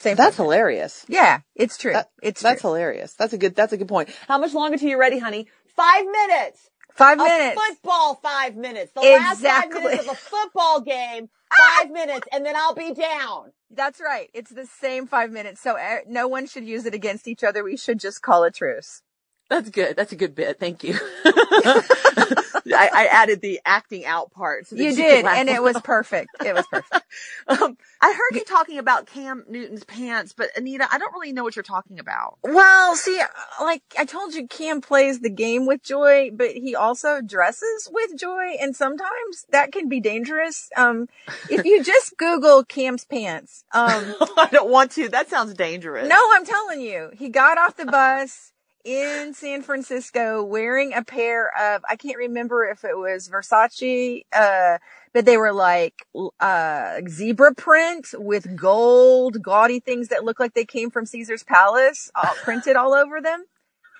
Same. 0.00 0.16
That's 0.16 0.36
five 0.36 0.44
hilarious. 0.46 1.04
Yeah, 1.08 1.40
it's 1.54 1.76
true. 1.76 1.92
That- 1.92 2.10
it's 2.22 2.40
That's 2.40 2.60
true. 2.60 2.70
hilarious. 2.70 3.14
That's 3.14 3.32
a 3.32 3.38
good, 3.38 3.54
that's 3.54 3.72
a 3.72 3.76
good 3.76 3.88
point. 3.88 4.10
How 4.28 4.38
much 4.38 4.54
longer 4.54 4.78
till 4.78 4.88
you're 4.88 4.98
ready, 4.98 5.18
honey? 5.18 5.46
five 5.76 6.04
minutes. 6.06 6.70
Five 6.94 7.20
A 7.20 7.24
minutes. 7.24 7.60
football 7.62 8.16
five 8.16 8.56
minutes. 8.56 8.90
The 8.92 9.00
last 9.02 9.40
five 9.40 9.68
minutes 9.70 10.02
of 10.02 10.12
a 10.12 10.14
football 10.16 10.80
game, 10.80 11.28
five 11.78 11.90
minutes, 11.92 12.26
and 12.32 12.44
then 12.44 12.56
I'll 12.56 12.74
be 12.74 12.92
down. 12.92 13.52
That's 13.70 14.00
right. 14.00 14.28
It's 14.34 14.50
the 14.50 14.66
same 14.66 15.06
five 15.06 15.30
minutes. 15.30 15.60
So 15.60 15.76
uh, 15.76 15.98
no 16.08 16.26
one 16.26 16.46
should 16.46 16.64
use 16.64 16.86
it 16.86 16.94
against 16.94 17.28
each 17.28 17.44
other. 17.44 17.62
We 17.62 17.76
should 17.76 18.00
just 18.00 18.20
call 18.22 18.42
a 18.42 18.50
truce. 18.50 19.02
That's 19.48 19.70
good. 19.70 19.94
That's 19.96 20.10
a 20.12 20.16
good 20.16 20.34
bit. 20.34 20.58
Thank 20.58 20.82
you. 20.82 20.94
I, 22.72 22.90
I 22.92 23.06
added 23.06 23.40
the 23.40 23.60
acting 23.64 24.04
out 24.04 24.30
part. 24.32 24.66
So 24.66 24.76
You 24.76 24.94
did, 24.94 25.24
and 25.24 25.48
it 25.48 25.62
was 25.62 25.80
perfect. 25.80 26.30
It 26.44 26.54
was 26.54 26.66
perfect. 26.66 27.04
Um, 27.48 27.78
I 28.00 28.12
heard 28.12 28.38
you 28.38 28.44
talking 28.44 28.78
about 28.78 29.06
Cam 29.06 29.44
Newton's 29.48 29.82
pants, 29.82 30.34
but 30.36 30.50
Anita, 30.56 30.86
I 30.90 30.98
don't 30.98 31.12
really 31.14 31.32
know 31.32 31.42
what 31.42 31.56
you're 31.56 31.62
talking 31.62 31.98
about. 31.98 32.36
Well, 32.42 32.94
see, 32.94 33.20
like 33.60 33.82
I 33.98 34.04
told 34.04 34.34
you, 34.34 34.46
Cam 34.46 34.82
plays 34.82 35.20
the 35.20 35.30
game 35.30 35.64
with 35.64 35.82
joy, 35.82 36.30
but 36.32 36.50
he 36.50 36.76
also 36.76 37.22
dresses 37.22 37.88
with 37.90 38.18
joy, 38.18 38.56
and 38.60 38.76
sometimes 38.76 39.46
that 39.50 39.72
can 39.72 39.88
be 39.88 40.00
dangerous. 40.00 40.68
Um, 40.76 41.08
if 41.48 41.64
you 41.64 41.82
just 41.82 42.16
Google 42.18 42.64
Cam's 42.64 43.04
pants, 43.06 43.64
um, 43.72 44.14
I 44.36 44.48
don't 44.52 44.70
want 44.70 44.92
to. 44.92 45.08
That 45.08 45.30
sounds 45.30 45.54
dangerous. 45.54 46.08
no, 46.08 46.18
I'm 46.32 46.44
telling 46.44 46.82
you, 46.82 47.10
he 47.14 47.30
got 47.30 47.56
off 47.56 47.76
the 47.76 47.86
bus 47.86 48.52
in 48.88 49.34
San 49.34 49.60
Francisco 49.60 50.42
wearing 50.42 50.94
a 50.94 51.04
pair 51.04 51.52
of, 51.54 51.82
I 51.86 51.96
can't 51.96 52.16
remember 52.16 52.64
if 52.64 52.84
it 52.84 52.96
was 52.96 53.28
Versace, 53.28 54.22
uh, 54.32 54.78
but 55.12 55.26
they 55.26 55.36
were 55.36 55.52
like, 55.52 56.06
uh, 56.40 57.00
zebra 57.06 57.54
print 57.54 58.08
with 58.14 58.56
gold, 58.56 59.42
gaudy 59.42 59.80
things 59.80 60.08
that 60.08 60.24
look 60.24 60.40
like 60.40 60.54
they 60.54 60.64
came 60.64 60.90
from 60.90 61.04
Caesar's 61.04 61.44
Palace, 61.44 62.10
all 62.14 62.34
printed 62.42 62.76
all 62.76 62.94
over 62.94 63.20
them. 63.20 63.44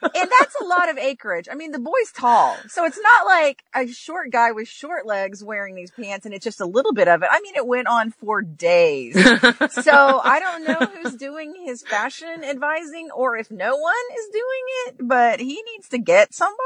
And 0.03 0.31
that's 0.39 0.55
a 0.61 0.65
lot 0.65 0.89
of 0.89 0.99
acreage. 0.99 1.49
I 1.51 1.55
mean, 1.55 1.73
the 1.73 1.79
boy's 1.79 2.13
tall. 2.15 2.57
So 2.69 2.85
it's 2.85 3.01
not 3.01 3.27
like 3.27 3.65
a 3.75 3.87
short 3.89 4.31
guy 4.31 4.53
with 4.53 4.69
short 4.69 5.07
legs 5.07 5.43
wearing 5.43 5.75
these 5.75 5.91
pants 5.91 6.25
and 6.25 6.35
it's 6.35 6.45
just 6.45 6.61
a 6.61 6.67
little 6.67 6.93
bit 6.93 7.09
of 7.09 7.23
it. 7.23 7.29
I 7.31 7.41
mean, 7.41 7.55
it 7.57 7.67
went 7.67 7.89
on 7.89 8.11
for 8.11 8.43
days. 8.43 9.15
so 9.71 10.21
I 10.23 10.41
don't 10.41 10.65
know 10.65 10.87
who's 10.87 11.15
doing 11.17 11.55
his 11.65 11.83
fashion 11.83 12.45
advising 12.45 13.11
or 13.15 13.37
if 13.37 13.51
no 13.51 13.77
one 13.77 13.95
is 14.19 14.27
doing 14.33 14.65
it, 14.87 14.95
but 15.01 15.41
he 15.41 15.63
needs 15.73 15.89
to 15.91 15.99
get 15.99 16.35
somebody 16.35 16.59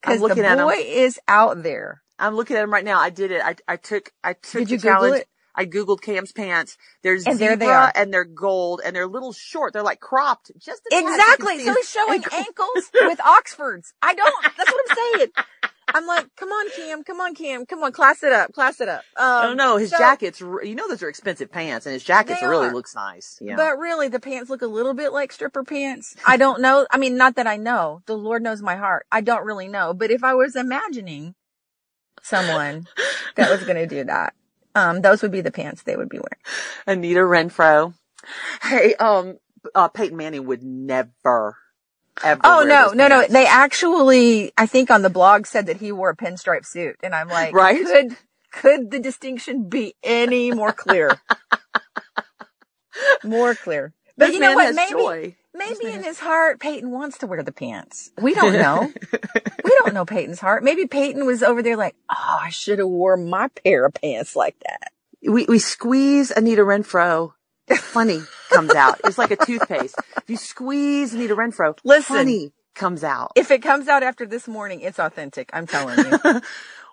because 0.00 0.18
the 0.18 0.26
looking 0.28 0.44
at 0.44 0.58
him. 0.58 0.66
boy 0.66 0.76
is 0.78 1.20
out 1.28 1.62
there. 1.62 2.02
I'm 2.18 2.36
looking 2.36 2.56
at 2.56 2.62
him 2.62 2.72
right 2.72 2.84
now. 2.84 2.98
I 3.00 3.10
did 3.10 3.30
it. 3.32 3.42
I, 3.42 3.56
I 3.66 3.76
took, 3.76 4.12
I 4.22 4.34
took 4.34 4.60
Did 4.62 4.70
you 4.70 4.78
the 4.78 4.82
Google 4.82 5.00
challenge. 5.00 5.20
it? 5.22 5.28
I 5.54 5.66
Googled 5.66 6.00
Cam's 6.00 6.32
pants. 6.32 6.76
They're 7.02 7.14
And 7.14 7.38
there 7.38 7.56
they 7.56 7.66
zebra 7.66 7.74
are. 7.76 7.92
and 7.94 8.12
they're 8.12 8.24
gold 8.24 8.80
and 8.84 8.96
they're 8.96 9.02
a 9.04 9.06
little 9.06 9.32
short. 9.32 9.72
They're 9.72 9.82
like 9.82 10.00
cropped 10.00 10.50
just 10.58 10.82
a 10.86 10.90
tad. 10.90 11.00
You 11.00 11.06
can 11.06 11.14
Exactly. 11.20 11.58
So 11.64 11.74
he's 11.74 11.90
showing 11.90 12.22
ankle. 12.24 12.38
ankles 12.38 12.90
with 12.94 13.20
Oxfords. 13.20 13.92
I 14.02 14.14
don't, 14.14 14.42
that's 14.56 14.70
what 14.72 14.84
I'm 14.90 14.96
saying. 15.18 15.28
I'm 15.94 16.06
like, 16.06 16.26
come 16.36 16.48
on, 16.48 16.70
Cam, 16.74 17.04
come 17.04 17.20
on, 17.20 17.34
Cam, 17.34 17.66
come 17.66 17.82
on, 17.82 17.92
class 17.92 18.22
it 18.22 18.32
up, 18.32 18.52
class 18.54 18.80
it 18.80 18.88
up. 18.88 19.00
Um, 19.16 19.26
I 19.26 19.54
don't. 19.54 19.78
His 19.80 19.90
so- 19.90 19.98
jackets, 19.98 20.40
you 20.40 20.74
know, 20.74 20.88
those 20.88 21.02
are 21.02 21.08
expensive 21.10 21.52
pants 21.52 21.84
and 21.84 21.92
his 21.92 22.02
jackets 22.02 22.40
really 22.40 22.68
are. 22.68 22.72
looks 22.72 22.94
nice. 22.94 23.36
Yeah. 23.42 23.56
But 23.56 23.76
really, 23.78 24.08
the 24.08 24.20
pants 24.20 24.48
look 24.48 24.62
a 24.62 24.66
little 24.66 24.94
bit 24.94 25.12
like 25.12 25.32
stripper 25.32 25.64
pants. 25.64 26.16
I 26.26 26.38
don't 26.38 26.62
know. 26.62 26.86
I 26.90 26.96
mean, 26.96 27.18
not 27.18 27.34
that 27.36 27.46
I 27.46 27.58
know. 27.58 28.00
The 28.06 28.16
Lord 28.16 28.42
knows 28.42 28.62
my 28.62 28.76
heart. 28.76 29.04
I 29.12 29.20
don't 29.20 29.44
really 29.44 29.68
know. 29.68 29.92
But 29.92 30.10
if 30.10 30.24
I 30.24 30.32
was 30.32 30.56
imagining 30.56 31.34
someone 32.22 32.86
that 33.34 33.50
was 33.50 33.62
going 33.64 33.76
to 33.76 33.86
do 33.86 34.04
that, 34.04 34.32
um, 34.74 35.00
those 35.02 35.22
would 35.22 35.32
be 35.32 35.40
the 35.40 35.50
pants 35.50 35.82
they 35.82 35.96
would 35.96 36.08
be 36.08 36.18
wearing. 36.18 36.40
Anita 36.86 37.20
Renfroe. 37.20 37.94
Hey, 38.62 38.94
um, 38.94 39.38
uh, 39.74 39.88
Peyton 39.88 40.16
Manning 40.16 40.46
would 40.46 40.62
never, 40.62 41.56
ever. 42.22 42.40
Oh 42.44 42.58
wear 42.58 42.66
no, 42.68 42.86
those 42.88 42.94
no, 42.96 43.08
no. 43.08 43.26
They 43.28 43.46
actually, 43.46 44.52
I 44.56 44.66
think 44.66 44.90
on 44.90 45.02
the 45.02 45.10
blog 45.10 45.46
said 45.46 45.66
that 45.66 45.78
he 45.78 45.92
wore 45.92 46.10
a 46.10 46.16
pinstripe 46.16 46.64
suit, 46.66 46.96
and 47.02 47.14
I'm 47.14 47.28
like, 47.28 47.54
Right? 47.54 47.84
Could 47.84 48.16
could 48.52 48.90
the 48.90 49.00
distinction 49.00 49.68
be 49.68 49.94
any 50.02 50.52
more 50.52 50.72
clear? 50.72 51.10
more 53.24 53.54
clear. 53.54 53.94
But 54.16 54.26
This 54.26 54.34
you 54.34 54.40
know 54.40 54.48
man 54.48 54.56
what? 54.56 54.66
has 54.66 54.76
Maybe 54.76 54.90
joy. 54.92 55.36
Maybe 55.54 55.92
in 55.92 56.02
his 56.02 56.18
heart, 56.18 56.60
Peyton 56.60 56.90
wants 56.90 57.18
to 57.18 57.26
wear 57.26 57.42
the 57.42 57.52
pants. 57.52 58.10
We 58.20 58.34
don't 58.34 58.54
know. 58.54 58.90
we 59.12 59.78
don't 59.82 59.92
know 59.92 60.06
Peyton's 60.06 60.40
heart. 60.40 60.64
Maybe 60.64 60.86
Peyton 60.86 61.26
was 61.26 61.42
over 61.42 61.62
there 61.62 61.76
like, 61.76 61.94
oh, 62.10 62.38
I 62.40 62.48
should 62.48 62.78
have 62.78 62.88
wore 62.88 63.16
my 63.16 63.48
pair 63.48 63.84
of 63.84 63.94
pants 63.94 64.34
like 64.34 64.56
that. 64.60 64.92
we, 65.22 65.44
we 65.46 65.58
squeeze 65.58 66.30
Anita 66.30 66.62
Renfroe, 66.62 67.32
funny 67.76 68.22
comes 68.50 68.74
out. 68.74 69.00
It's 69.04 69.18
like 69.18 69.30
a 69.30 69.36
toothpaste. 69.46 69.96
If 70.16 70.30
you 70.30 70.36
squeeze 70.36 71.12
Anita 71.12 71.36
Renfroe, 71.36 71.78
Listen. 71.84 72.16
funny 72.16 72.52
comes 72.74 73.04
out. 73.04 73.32
If 73.36 73.50
it 73.50 73.62
comes 73.62 73.88
out 73.88 74.02
after 74.02 74.26
this 74.26 74.48
morning, 74.48 74.80
it's 74.80 74.98
authentic. 74.98 75.50
I'm 75.52 75.66
telling 75.66 75.98
you. 75.98 76.18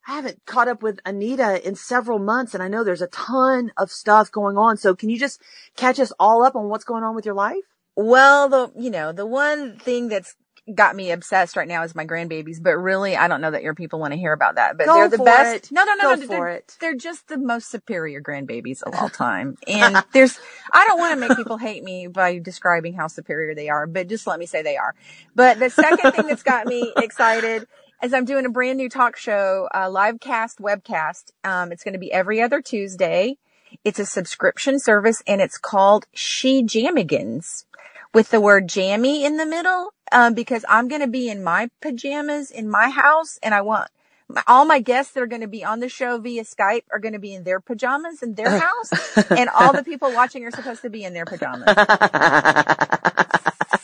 I 0.07 0.13
haven't 0.15 0.43
caught 0.45 0.67
up 0.67 0.81
with 0.81 0.99
Anita 1.05 1.65
in 1.67 1.75
several 1.75 2.19
months 2.19 2.53
and 2.53 2.63
I 2.63 2.67
know 2.67 2.83
there's 2.83 3.01
a 3.01 3.07
ton 3.07 3.71
of 3.77 3.91
stuff 3.91 4.31
going 4.31 4.57
on. 4.57 4.77
So 4.77 4.95
can 4.95 5.09
you 5.09 5.19
just 5.19 5.41
catch 5.77 5.99
us 5.99 6.11
all 6.19 6.43
up 6.43 6.55
on 6.55 6.67
what's 6.67 6.83
going 6.83 7.03
on 7.03 7.15
with 7.15 7.25
your 7.25 7.35
life? 7.35 7.57
Well, 8.01 8.47
the 8.47 8.71
you 8.77 8.91
know 8.91 9.11
the 9.11 9.25
one 9.25 9.77
thing 9.77 10.07
that's 10.07 10.33
got 10.73 10.95
me 10.95 11.11
obsessed 11.11 11.57
right 11.57 11.67
now 11.67 11.83
is 11.83 11.93
my 11.95 12.05
grandbabies, 12.05 12.63
but 12.63 12.77
really 12.77 13.17
I 13.17 13.27
don't 13.27 13.41
know 13.41 13.51
that 13.51 13.61
your 13.61 13.75
people 13.75 13.99
want 13.99 14.13
to 14.13 14.17
hear 14.17 14.31
about 14.31 14.55
that. 14.55 14.77
But 14.77 14.85
Go 14.85 14.93
they're 14.93 15.09
the 15.09 15.17
best. 15.17 15.65
it. 15.65 15.71
No, 15.73 15.83
no, 15.83 15.95
no, 15.95 16.03
Go 16.03 16.15
no. 16.15 16.21
for 16.21 16.27
they're, 16.27 16.47
it. 16.47 16.77
they're 16.79 16.95
just 16.95 17.27
the 17.27 17.37
most 17.37 17.69
superior 17.69 18.21
grandbabies 18.21 18.83
of 18.83 18.95
all 18.95 19.09
time. 19.09 19.57
And 19.67 20.01
there's 20.13 20.39
I 20.71 20.85
don't 20.87 20.97
want 20.97 21.13
to 21.13 21.27
make 21.27 21.35
people 21.35 21.57
hate 21.57 21.83
me 21.83 22.07
by 22.07 22.39
describing 22.39 22.93
how 22.93 23.07
superior 23.07 23.53
they 23.53 23.67
are, 23.67 23.85
but 23.85 24.07
just 24.07 24.25
let 24.27 24.39
me 24.39 24.45
say 24.45 24.61
they 24.61 24.77
are. 24.77 24.95
But 25.35 25.59
the 25.59 25.69
second 25.69 26.13
thing 26.13 26.27
that's 26.27 26.43
got 26.43 26.67
me 26.67 26.93
excited 26.95 27.67
is 28.01 28.13
I'm 28.13 28.23
doing 28.23 28.45
a 28.45 28.49
brand 28.49 28.77
new 28.77 28.87
talk 28.87 29.17
show, 29.17 29.67
uh, 29.75 29.89
live 29.89 30.21
cast, 30.21 30.59
webcast. 30.59 31.31
Um, 31.43 31.73
it's 31.73 31.83
going 31.83 31.95
to 31.95 31.99
be 31.99 32.13
every 32.13 32.41
other 32.41 32.61
Tuesday. 32.61 33.35
It's 33.83 33.99
a 33.99 34.05
subscription 34.05 34.79
service 34.79 35.21
and 35.27 35.41
it's 35.41 35.57
called 35.57 36.05
Shejammygans 36.15 37.65
with 38.13 38.29
the 38.29 38.41
word 38.41 38.67
jammy 38.67 39.23
in 39.25 39.37
the 39.37 39.45
middle, 39.45 39.91
um, 40.11 40.33
because 40.33 40.65
I'm 40.67 40.87
going 40.87 41.01
to 41.01 41.07
be 41.07 41.29
in 41.29 41.43
my 41.43 41.69
pajamas 41.81 42.51
in 42.51 42.69
my 42.69 42.89
house 42.89 43.37
and 43.43 43.53
I 43.53 43.61
want 43.61 43.89
my- 44.27 44.43
all 44.47 44.65
my 44.65 44.79
guests 44.79 45.13
that 45.13 45.23
are 45.23 45.27
going 45.27 45.41
to 45.41 45.47
be 45.47 45.63
on 45.63 45.79
the 45.79 45.89
show 45.89 46.17
via 46.19 46.43
Skype 46.43 46.83
are 46.91 46.99
going 46.99 47.13
to 47.13 47.19
be 47.19 47.33
in 47.33 47.43
their 47.43 47.59
pajamas 47.59 48.21
in 48.21 48.35
their 48.35 48.51
house 48.59 48.93
and 49.35 49.49
all 49.49 49.73
the 49.73 49.83
people 49.83 50.11
watching 50.13 50.43
are 50.45 50.51
supposed 50.51 50.81
to 50.83 50.89
be 50.89 51.03
in 51.03 51.13
their 51.13 51.25
pajamas. 51.25 51.79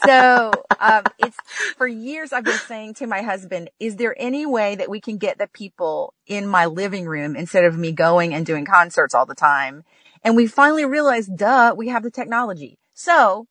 So, 0.05 0.65
um, 0.79 1.10
it's 1.17 1.38
for 1.77 1.88
years 1.88 2.32
I've 2.32 2.46
been 2.46 2.60
saying 2.60 2.96
to 2.96 3.08
my 3.08 3.22
husband, 3.24 3.70
is 3.79 3.96
there 3.96 4.15
any 4.20 4.46
way 4.46 4.75
that 4.75 4.89
we 4.89 5.01
can 5.01 5.17
get 5.17 5.38
the 5.39 5.48
people 5.48 6.13
in 6.27 6.48
my 6.48 6.65
living 6.67 7.05
room 7.05 7.36
instead 7.36 7.65
of 7.65 7.77
me 7.77 7.91
going 7.91 8.34
and 8.34 8.46
doing 8.46 8.65
concerts 8.65 9.15
all 9.15 9.25
the 9.25 9.36
time? 9.36 9.84
And 10.24 10.36
we 10.36 10.48
finally 10.48 10.86
realized, 10.86 11.38
duh, 11.38 11.74
we 11.75 11.89
have 11.89 12.03
the 12.03 12.12
technology. 12.12 12.77
So 12.94 13.48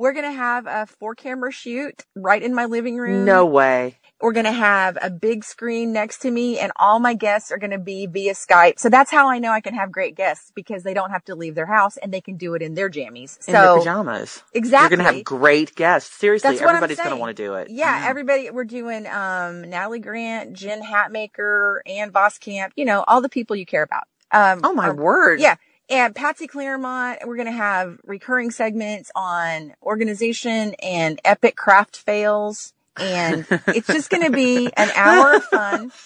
we're 0.00 0.14
going 0.14 0.24
to 0.24 0.32
have 0.32 0.66
a 0.66 0.86
four 0.86 1.14
camera 1.14 1.52
shoot 1.52 2.06
right 2.16 2.42
in 2.42 2.54
my 2.54 2.64
living 2.64 2.96
room. 2.96 3.26
No 3.26 3.44
way. 3.44 3.98
We're 4.18 4.32
going 4.32 4.46
to 4.46 4.52
have 4.52 4.96
a 5.02 5.10
big 5.10 5.44
screen 5.44 5.92
next 5.92 6.20
to 6.20 6.30
me 6.30 6.58
and 6.58 6.72
all 6.76 7.00
my 7.00 7.12
guests 7.12 7.52
are 7.52 7.58
going 7.58 7.72
to 7.72 7.78
be 7.78 8.06
via 8.06 8.32
Skype. 8.32 8.78
So 8.78 8.88
that's 8.88 9.10
how 9.10 9.28
I 9.28 9.38
know 9.40 9.52
I 9.52 9.60
can 9.60 9.74
have 9.74 9.92
great 9.92 10.14
guests 10.14 10.52
because 10.54 10.84
they 10.84 10.94
don't 10.94 11.10
have 11.10 11.22
to 11.26 11.34
leave 11.34 11.54
their 11.54 11.66
house 11.66 11.98
and 11.98 12.14
they 12.14 12.22
can 12.22 12.38
do 12.38 12.54
it 12.54 12.62
in 12.62 12.72
their 12.72 12.88
jammies. 12.88 13.46
In 13.46 13.52
their 13.52 13.76
pajamas. 13.76 14.42
exactly. 14.54 14.96
You're 14.96 15.04
going 15.04 15.12
to 15.12 15.16
have 15.18 15.24
great 15.24 15.74
guests. 15.74 16.16
Seriously, 16.16 16.58
everybody's 16.58 16.96
going 16.96 17.10
to 17.10 17.16
want 17.16 17.36
to 17.36 17.42
do 17.42 17.54
it. 17.56 17.68
Yeah, 17.68 18.04
everybody. 18.06 18.48
We're 18.48 18.64
doing 18.64 19.06
um 19.06 19.68
Natalie 19.68 19.98
Grant, 19.98 20.54
Jen 20.54 20.82
Hatmaker, 20.82 21.80
Ann 21.84 22.10
Voskamp. 22.10 22.70
You 22.74 22.86
know, 22.86 23.04
all 23.06 23.20
the 23.20 23.28
people 23.28 23.54
you 23.54 23.66
care 23.66 23.82
about. 23.82 24.04
Um, 24.32 24.60
Oh 24.64 24.72
my 24.72 24.88
um, 24.88 24.96
word. 24.96 25.40
Yeah, 25.40 25.56
and 25.90 26.14
Patsy 26.14 26.46
Clairmont. 26.46 27.20
We're 27.26 27.36
gonna 27.36 27.52
have 27.52 27.98
recurring 28.04 28.50
segments 28.50 29.10
on 29.14 29.74
organization 29.82 30.74
and 30.82 31.20
epic 31.24 31.56
craft 31.56 31.96
fails, 31.96 32.72
and 32.96 33.46
it's 33.66 33.86
just 33.88 34.08
gonna 34.10 34.30
be 34.30 34.72
an 34.76 34.90
hour 34.94 35.34
of 35.34 35.44
fun. 35.44 35.90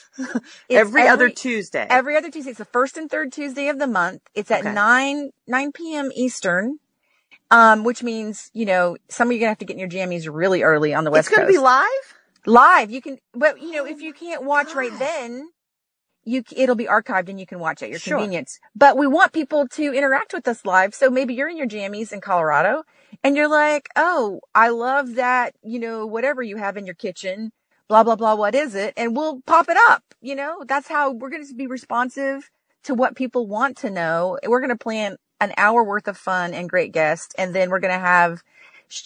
It's 0.68 0.78
Every, 0.80 1.08
other 1.08 1.28
Tuesday. 1.28 1.86
Every 1.90 2.16
other 2.16 2.30
Tuesday. 2.30 2.50
It's 2.50 2.58
the 2.58 2.64
first 2.64 2.96
and 2.96 3.10
third 3.10 3.32
Tuesday 3.32 3.68
of 3.68 3.78
the 3.80 3.86
month. 3.88 4.22
It's 4.34 4.50
at 4.50 4.60
Okay. 4.60 4.72
nine 4.72 5.30
nine 5.48 5.72
p.m. 5.72 6.10
Eastern. 6.14 6.78
Um, 7.50 7.84
which 7.84 8.02
means, 8.02 8.50
you 8.54 8.64
know, 8.64 8.96
some 9.08 9.28
of 9.28 9.32
you 9.32 9.38
are 9.38 9.40
gonna 9.40 9.50
have 9.50 9.58
to 9.58 9.64
get 9.64 9.74
in 9.74 9.80
your 9.80 9.88
jammies 9.88 10.28
really 10.32 10.62
early 10.62 10.94
on 10.94 11.04
the 11.04 11.10
West 11.10 11.28
Coast. 11.28 11.32
it's 11.32 11.36
going 11.36 11.46
Coast 11.46 11.56
to 11.56 11.60
be 11.60 11.64
live? 11.64 12.14
live. 12.46 12.90
You 12.90 13.02
can, 13.02 13.18
but 13.34 13.60
you 13.60 13.72
know, 13.72 13.84
if 13.84 14.00
you 14.00 14.12
can't 14.12 14.44
watch 14.44 14.74
right 14.74 14.96
then, 14.98 15.48
you 16.24 16.44
it'll 16.56 16.76
be 16.76 16.86
archived 16.86 17.28
and 17.28 17.40
you 17.40 17.46
can 17.46 17.58
watch 17.60 17.82
at 17.82 17.90
your 17.90 18.00
Sure. 18.00 18.18
convenience. 18.18 18.60
But 18.76 18.96
we 18.98 19.06
want 19.06 19.32
people 19.32 19.68
to 19.68 19.94
interact 19.94 20.32
with 20.34 20.48
us 20.48 20.64
live. 20.66 20.94
So 20.94 21.10
maybe 21.10 21.34
you're 21.34 21.48
in 21.48 21.56
your 21.58 21.68
jammies 21.68 22.12
in 22.12 22.20
Colorado 22.20 22.84
and 23.24 23.36
you're 23.36 23.48
like, 23.48 23.88
"Oh, 23.96 24.40
I 24.54 24.70
love 24.70 25.16
that, 25.16 25.54
you 25.62 25.78
know, 25.80 26.06
whatever 26.06 26.42
you 26.42 26.56
have 26.58 26.76
in 26.76 26.86
your 26.86 26.96
kitchen, 26.96 27.52
blah 27.88 28.04
blah 28.04 28.16
blah, 28.16 28.34
what 28.36 28.54
is 28.54 28.74
it?" 28.74 28.94
And 28.96 29.16
we'll 29.16 29.42
pop 29.46 29.68
it 29.68 29.78
up. 29.88 30.04
You 30.22 30.36
know, 30.36 30.64
that's 30.66 30.88
how 30.88 31.12
we're 31.12 31.30
going 31.30 31.46
to 31.46 31.54
be 31.54 31.66
responsive 31.68 32.50
to 32.84 32.94
what 32.94 33.16
people 33.16 33.46
want 33.48 33.76
to 33.78 33.90
know. 33.90 34.38
We're 34.46 34.60
going 34.60 34.70
to 34.70 34.76
plan 34.78 35.16
an 35.40 35.52
hour 35.58 35.84
worth 35.84 36.08
of 36.08 36.16
fun 36.18 36.54
and 36.54 36.70
great 36.70 36.92
guests 36.92 37.34
and 37.38 37.54
then 37.54 37.70
we're 37.70 37.80
going 37.80 37.94
to 37.94 38.00
have 38.00 38.42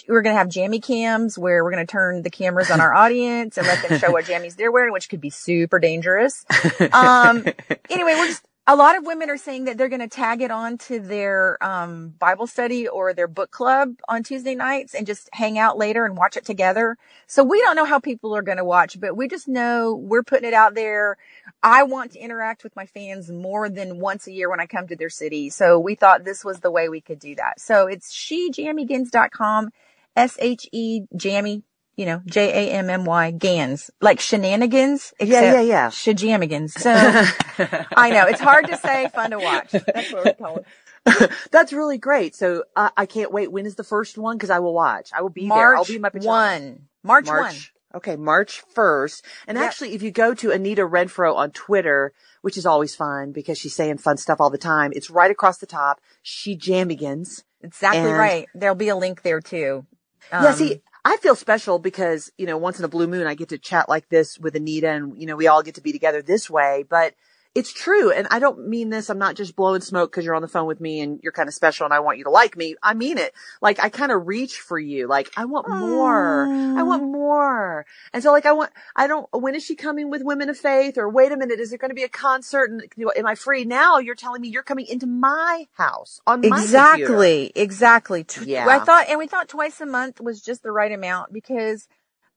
we're 0.08 0.22
going 0.22 0.34
to 0.34 0.38
have 0.38 0.48
jammy 0.48 0.80
cams 0.80 1.38
where 1.38 1.64
we're 1.64 1.70
going 1.70 1.86
to 1.86 1.90
turn 1.90 2.22
the 2.22 2.30
cameras 2.30 2.70
on 2.70 2.80
our 2.80 2.92
audience 2.92 3.56
and 3.56 3.66
let 3.66 3.88
them 3.88 3.98
show 3.98 4.10
what 4.10 4.24
jammies 4.26 4.56
they're 4.56 4.72
wearing, 4.72 4.92
which 4.92 5.08
could 5.08 5.20
be 5.20 5.30
super 5.30 5.78
dangerous. 5.78 6.44
Um, 6.92 7.44
anyway, 7.90 8.14
we're 8.14 8.26
just, 8.26 8.44
a 8.70 8.76
lot 8.76 8.98
of 8.98 9.06
women 9.06 9.30
are 9.30 9.38
saying 9.38 9.64
that 9.64 9.78
they're 9.78 9.88
going 9.88 10.02
to 10.02 10.08
tag 10.08 10.42
it 10.42 10.50
on 10.50 10.76
to 10.76 11.00
their 11.00 11.56
um, 11.64 12.10
Bible 12.18 12.46
study 12.46 12.86
or 12.86 13.14
their 13.14 13.26
book 13.26 13.50
club 13.50 13.94
on 14.10 14.22
Tuesday 14.22 14.54
nights 14.54 14.94
and 14.94 15.06
just 15.06 15.30
hang 15.32 15.58
out 15.58 15.78
later 15.78 16.04
and 16.04 16.18
watch 16.18 16.36
it 16.36 16.44
together. 16.44 16.98
So 17.26 17.42
we 17.42 17.62
don't 17.62 17.76
know 17.76 17.86
how 17.86 17.98
people 17.98 18.36
are 18.36 18.42
going 18.42 18.58
to 18.58 18.64
watch, 18.64 19.00
but 19.00 19.16
we 19.16 19.26
just 19.26 19.48
know 19.48 19.94
we're 19.94 20.22
putting 20.22 20.46
it 20.46 20.52
out 20.52 20.74
there. 20.74 21.16
I 21.62 21.84
want 21.84 22.12
to 22.12 22.18
interact 22.18 22.62
with 22.62 22.76
my 22.76 22.84
fans 22.84 23.30
more 23.30 23.70
than 23.70 24.00
once 24.00 24.26
a 24.26 24.32
year 24.32 24.50
when 24.50 24.60
I 24.60 24.66
come 24.66 24.86
to 24.88 24.96
their 24.96 25.08
city. 25.08 25.48
So 25.48 25.78
we 25.80 25.94
thought 25.94 26.24
this 26.24 26.44
was 26.44 26.60
the 26.60 26.70
way 26.70 26.90
we 26.90 27.00
could 27.00 27.20
do 27.20 27.36
that. 27.36 27.60
So 27.60 27.86
it's 27.86 28.12
shejammygans.com, 28.14 29.70
S-H-E 30.14 31.00
jammy, 31.16 31.62
you 31.98 32.06
know, 32.06 32.22
J-A-M-M-Y, 32.26 33.32
Gans, 33.32 33.90
like 34.00 34.20
shenanigans. 34.20 35.12
Yeah, 35.20 35.54
yeah, 35.54 35.60
yeah. 35.60 35.88
Shejammygans. 35.88 36.70
So 36.70 36.90
I 37.96 38.10
know 38.10 38.26
it's 38.26 38.40
hard 38.40 38.68
to 38.68 38.76
say, 38.76 39.08
fun 39.12 39.32
to 39.32 39.38
watch. 39.40 39.72
That's 39.72 40.12
what 40.12 40.24
we 40.24 40.32
call 40.32 40.56
it. 40.58 41.30
That's 41.50 41.72
really 41.72 41.98
great. 41.98 42.36
So 42.36 42.64
uh, 42.76 42.90
I 42.96 43.06
can't 43.06 43.32
wait. 43.32 43.50
When 43.50 43.66
is 43.66 43.74
the 43.74 43.82
first 43.84 44.16
one? 44.16 44.36
Because 44.36 44.50
I 44.50 44.60
will 44.60 44.74
watch. 44.74 45.10
I 45.12 45.22
will 45.22 45.28
be 45.30 45.48
there. 45.48 45.74
I'll 45.74 45.78
March 45.78 45.88
be 45.88 45.98
my 45.98 46.08
pajamas. 46.10 46.26
one. 46.26 46.82
March, 47.02 47.26
one. 47.26 47.54
Okay, 47.94 48.16
March 48.16 48.62
1st. 48.76 49.22
And 49.48 49.56
Yep. 49.58 49.64
actually, 49.66 49.94
if 49.94 50.02
you 50.02 50.10
go 50.10 50.34
to 50.34 50.50
Anita 50.52 50.82
Renfroe 50.82 51.34
on 51.34 51.50
Twitter, 51.50 52.12
which 52.42 52.56
is 52.56 52.64
always 52.66 52.94
fun 52.94 53.32
because 53.32 53.58
she's 53.58 53.74
saying 53.74 53.98
fun 53.98 54.18
stuff 54.18 54.40
all 54.40 54.50
the 54.50 54.58
time, 54.58 54.92
it's 54.94 55.10
right 55.10 55.30
across 55.30 55.58
the 55.58 55.66
top. 55.66 56.00
Shejammygans. 56.24 57.42
Exactly 57.62 58.00
And- 58.08 58.18
right. 58.18 58.46
There'll 58.54 58.74
be 58.76 58.88
a 58.88 58.96
link 58.96 59.22
there 59.22 59.40
too. 59.40 59.86
yeah, 60.30 60.46
Um, 60.46 60.54
see, 60.54 60.82
I 61.08 61.16
feel 61.16 61.34
special 61.34 61.78
because, 61.78 62.30
you 62.36 62.44
know, 62.44 62.58
once 62.58 62.78
in 62.78 62.84
a 62.84 62.88
blue 62.88 63.06
moon, 63.06 63.26
I 63.26 63.34
get 63.34 63.48
to 63.48 63.56
chat 63.56 63.88
like 63.88 64.10
this 64.10 64.38
with 64.38 64.54
Anita 64.54 64.90
and, 64.90 65.18
you 65.18 65.26
know, 65.26 65.36
we 65.36 65.46
all 65.46 65.62
get 65.62 65.76
to 65.76 65.80
be 65.80 65.90
together 65.90 66.20
this 66.20 66.50
way, 66.50 66.84
but 66.86 67.14
it's 67.58 67.72
true. 67.72 68.12
And 68.12 68.28
I 68.30 68.38
don't 68.38 68.68
mean 68.68 68.90
this. 68.90 69.10
I'm 69.10 69.18
not 69.18 69.34
just 69.34 69.56
blowing 69.56 69.80
smoke 69.80 70.12
because 70.12 70.24
you're 70.24 70.34
on 70.34 70.42
the 70.42 70.48
phone 70.48 70.66
with 70.66 70.80
me 70.80 71.00
and 71.00 71.18
you're 71.22 71.32
kind 71.32 71.48
of 71.48 71.54
special 71.54 71.84
and 71.84 71.92
I 71.92 71.98
want 71.98 72.18
you 72.18 72.24
to 72.24 72.30
like 72.30 72.56
me. 72.56 72.76
I 72.82 72.94
mean 72.94 73.18
it. 73.18 73.34
Like 73.60 73.80
I 73.82 73.88
kind 73.88 74.12
of 74.12 74.26
reach 74.26 74.60
for 74.60 74.78
you. 74.78 75.08
Like 75.08 75.30
I 75.36 75.44
want 75.44 75.68
more. 75.68 76.46
I 76.46 76.82
want 76.84 77.02
more. 77.02 77.84
And 78.12 78.22
so 78.22 78.30
like 78.30 78.46
I 78.46 78.52
want, 78.52 78.70
I 78.94 79.08
don't, 79.08 79.28
when 79.32 79.56
is 79.56 79.64
she 79.64 79.74
coming 79.74 80.08
with 80.08 80.22
women 80.22 80.48
of 80.48 80.56
faith 80.56 80.96
or 80.96 81.08
wait 81.10 81.32
a 81.32 81.36
minute, 81.36 81.58
is 81.58 81.70
there 81.70 81.78
going 81.78 81.90
to 81.90 81.94
be 81.96 82.04
a 82.04 82.08
concert 82.08 82.70
and 82.70 82.82
am 83.16 83.26
I 83.26 83.34
free 83.34 83.64
now? 83.64 83.98
You're 83.98 84.14
telling 84.14 84.40
me 84.40 84.48
you're 84.48 84.62
coming 84.62 84.86
into 84.86 85.06
my 85.06 85.66
house 85.72 86.20
on 86.26 86.44
exactly, 86.44 87.52
exactly. 87.54 88.24
Yeah. 88.44 88.68
I 88.68 88.78
thought, 88.78 89.08
and 89.08 89.18
we 89.18 89.26
thought 89.26 89.48
twice 89.48 89.80
a 89.80 89.86
month 89.86 90.20
was 90.20 90.40
just 90.40 90.62
the 90.62 90.70
right 90.70 90.92
amount 90.92 91.32
because, 91.32 91.88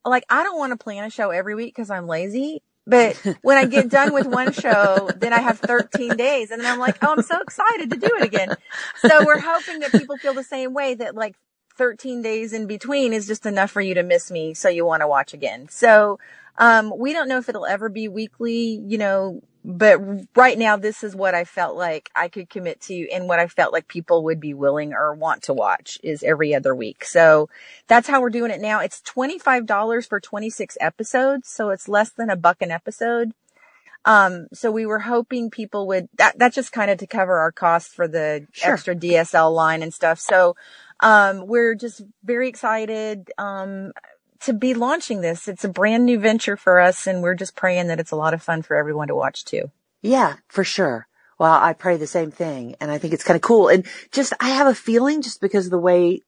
like, 0.04 0.24
I 0.28 0.42
don't 0.42 0.58
want 0.58 0.72
to 0.72 0.76
plan 0.76 1.04
a 1.04 1.10
show 1.10 1.30
every 1.30 1.54
week 1.54 1.74
because 1.74 1.90
I'm 1.90 2.08
lazy. 2.08 2.62
But 2.86 3.16
when 3.42 3.58
I 3.58 3.66
get 3.66 3.88
done 3.88 4.12
with 4.12 4.26
one 4.26 4.52
show, 4.52 5.08
then 5.16 5.32
I 5.32 5.40
have 5.40 5.58
13 5.60 6.16
days, 6.16 6.50
and 6.50 6.60
then 6.60 6.72
I'm 6.72 6.78
like, 6.78 6.98
oh, 7.02 7.14
I'm 7.16 7.22
so 7.22 7.40
excited 7.40 7.90
to 7.90 7.96
do 7.96 8.10
it 8.16 8.22
again. 8.22 8.56
So 8.96 9.24
we're 9.24 9.40
hoping 9.40 9.80
that 9.80 9.92
people 9.92 10.16
feel 10.18 10.34
the 10.34 10.44
same 10.44 10.74
way 10.74 10.94
that 10.94 11.14
like 11.14 11.36
13 11.76 12.22
days 12.22 12.52
in 12.52 12.66
between 12.66 13.12
is 13.12 13.26
just 13.26 13.46
enough 13.46 13.70
for 13.70 13.80
you 13.80 13.94
to 13.94 14.02
miss 14.02 14.30
me, 14.30 14.54
so 14.54 14.68
you 14.68 14.84
want 14.84 15.00
to 15.02 15.08
watch 15.08 15.32
again. 15.32 15.68
So 15.70 16.18
um, 16.58 16.92
we 16.96 17.12
don't 17.12 17.28
know 17.28 17.38
if 17.38 17.48
it'll 17.48 17.66
ever 17.66 17.88
be 17.88 18.08
weekly, 18.08 18.82
you 18.86 18.98
know, 18.98 19.42
but 19.64 20.00
right 20.34 20.58
now 20.58 20.76
this 20.76 21.04
is 21.04 21.14
what 21.14 21.34
I 21.34 21.44
felt 21.44 21.76
like 21.76 22.10
I 22.14 22.28
could 22.28 22.50
commit 22.50 22.80
to 22.82 23.08
and 23.10 23.28
what 23.28 23.38
I 23.38 23.46
felt 23.46 23.72
like 23.72 23.88
people 23.88 24.24
would 24.24 24.40
be 24.40 24.54
willing 24.54 24.92
or 24.92 25.14
want 25.14 25.42
to 25.44 25.52
watch 25.54 25.98
is 26.02 26.22
every 26.22 26.54
other 26.54 26.74
week. 26.74 27.04
So 27.04 27.48
that's 27.86 28.08
how 28.08 28.20
we're 28.20 28.30
doing 28.30 28.50
it 28.50 28.60
now. 28.60 28.80
It's 28.80 29.00
$25 29.02 30.08
for 30.08 30.20
26 30.20 30.76
episodes. 30.80 31.48
So 31.48 31.70
it's 31.70 31.88
less 31.88 32.10
than 32.10 32.30
a 32.30 32.36
buck 32.36 32.60
an 32.60 32.70
episode. 32.70 33.32
Um, 34.04 34.48
so 34.52 34.72
we 34.72 34.84
were 34.84 34.98
hoping 34.98 35.48
people 35.48 35.86
would, 35.86 36.08
that, 36.18 36.36
that's 36.38 36.56
just 36.56 36.72
kind 36.72 36.90
of 36.90 36.98
to 36.98 37.06
cover 37.06 37.38
our 37.38 37.52
costs 37.52 37.94
for 37.94 38.08
the 38.08 38.46
Sure. 38.52 38.72
extra 38.72 38.96
DSL 38.96 39.54
line 39.54 39.80
and 39.82 39.94
stuff. 39.94 40.18
So, 40.18 40.56
um, 41.00 41.46
we're 41.46 41.74
just 41.76 42.02
very 42.24 42.48
excited, 42.48 43.30
um, 43.38 43.92
to 44.44 44.52
be 44.52 44.74
launching 44.74 45.20
this. 45.20 45.48
It's 45.48 45.64
a 45.64 45.68
brand 45.68 46.04
new 46.04 46.18
venture 46.18 46.56
for 46.56 46.80
us 46.80 47.06
and 47.06 47.22
we're 47.22 47.34
just 47.34 47.56
praying 47.56 47.88
that 47.88 48.00
it's 48.00 48.10
a 48.10 48.16
lot 48.16 48.34
of 48.34 48.42
fun 48.42 48.62
for 48.62 48.76
everyone 48.76 49.08
to 49.08 49.14
watch 49.14 49.44
too. 49.44 49.70
Yeah, 50.02 50.36
for 50.48 50.64
sure. 50.64 51.06
Well, 51.38 51.52
I 51.52 51.72
pray 51.72 51.96
the 51.96 52.06
same 52.06 52.30
thing. 52.30 52.76
And 52.80 52.90
I 52.90 52.98
think 52.98 53.14
it's 53.14 53.24
kind 53.24 53.36
of 53.36 53.42
cool. 53.42 53.68
And 53.68 53.86
just, 54.10 54.32
I 54.40 54.50
have 54.50 54.66
a 54.66 54.74
feeling 54.74 55.22
just 55.22 55.40
because 55.40 55.66
of 55.66 55.70
the 55.70 55.78
way 55.78 56.20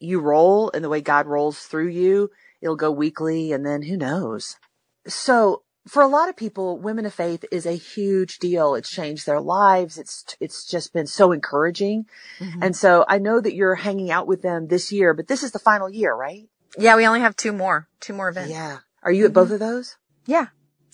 you 0.00 0.20
roll 0.20 0.70
and 0.72 0.84
the 0.84 0.88
way 0.88 1.00
God 1.00 1.26
rolls 1.26 1.60
through 1.60 1.88
you, 1.88 2.30
it'll 2.60 2.76
go 2.76 2.90
weekly 2.90 3.52
and 3.52 3.64
then 3.64 3.82
who 3.82 3.96
knows? 3.96 4.56
So 5.06 5.62
for 5.88 6.02
a 6.02 6.08
lot 6.08 6.28
of 6.28 6.36
people, 6.36 6.78
women 6.78 7.06
of 7.06 7.14
faith 7.14 7.44
is 7.52 7.64
a 7.64 7.72
huge 7.72 8.38
deal. 8.38 8.74
It's 8.74 8.90
changed 8.90 9.26
their 9.26 9.40
lives. 9.40 9.98
It's, 9.98 10.36
it's 10.40 10.66
just 10.66 10.92
been 10.92 11.06
so 11.06 11.32
encouraging. 11.32 12.06
Mm-hmm. 12.38 12.62
And 12.62 12.76
so 12.76 13.04
I 13.08 13.18
know 13.18 13.40
that 13.40 13.54
you're 13.54 13.76
hanging 13.76 14.10
out 14.10 14.26
with 14.26 14.42
them 14.42 14.68
this 14.68 14.90
year, 14.90 15.14
but 15.14 15.28
this 15.28 15.42
is 15.42 15.52
the 15.52 15.58
final 15.58 15.88
year, 15.88 16.14
right? 16.14 16.48
Yeah, 16.78 16.96
we 16.96 17.06
only 17.06 17.20
have 17.20 17.36
two 17.36 17.52
more, 17.52 17.88
two 18.00 18.12
more 18.12 18.28
events. 18.28 18.50
Yeah. 18.50 18.78
Are 19.02 19.12
you 19.12 19.26
at 19.26 19.32
both 19.32 19.50
of 19.50 19.60
those? 19.60 19.96
Yeah. 20.26 20.46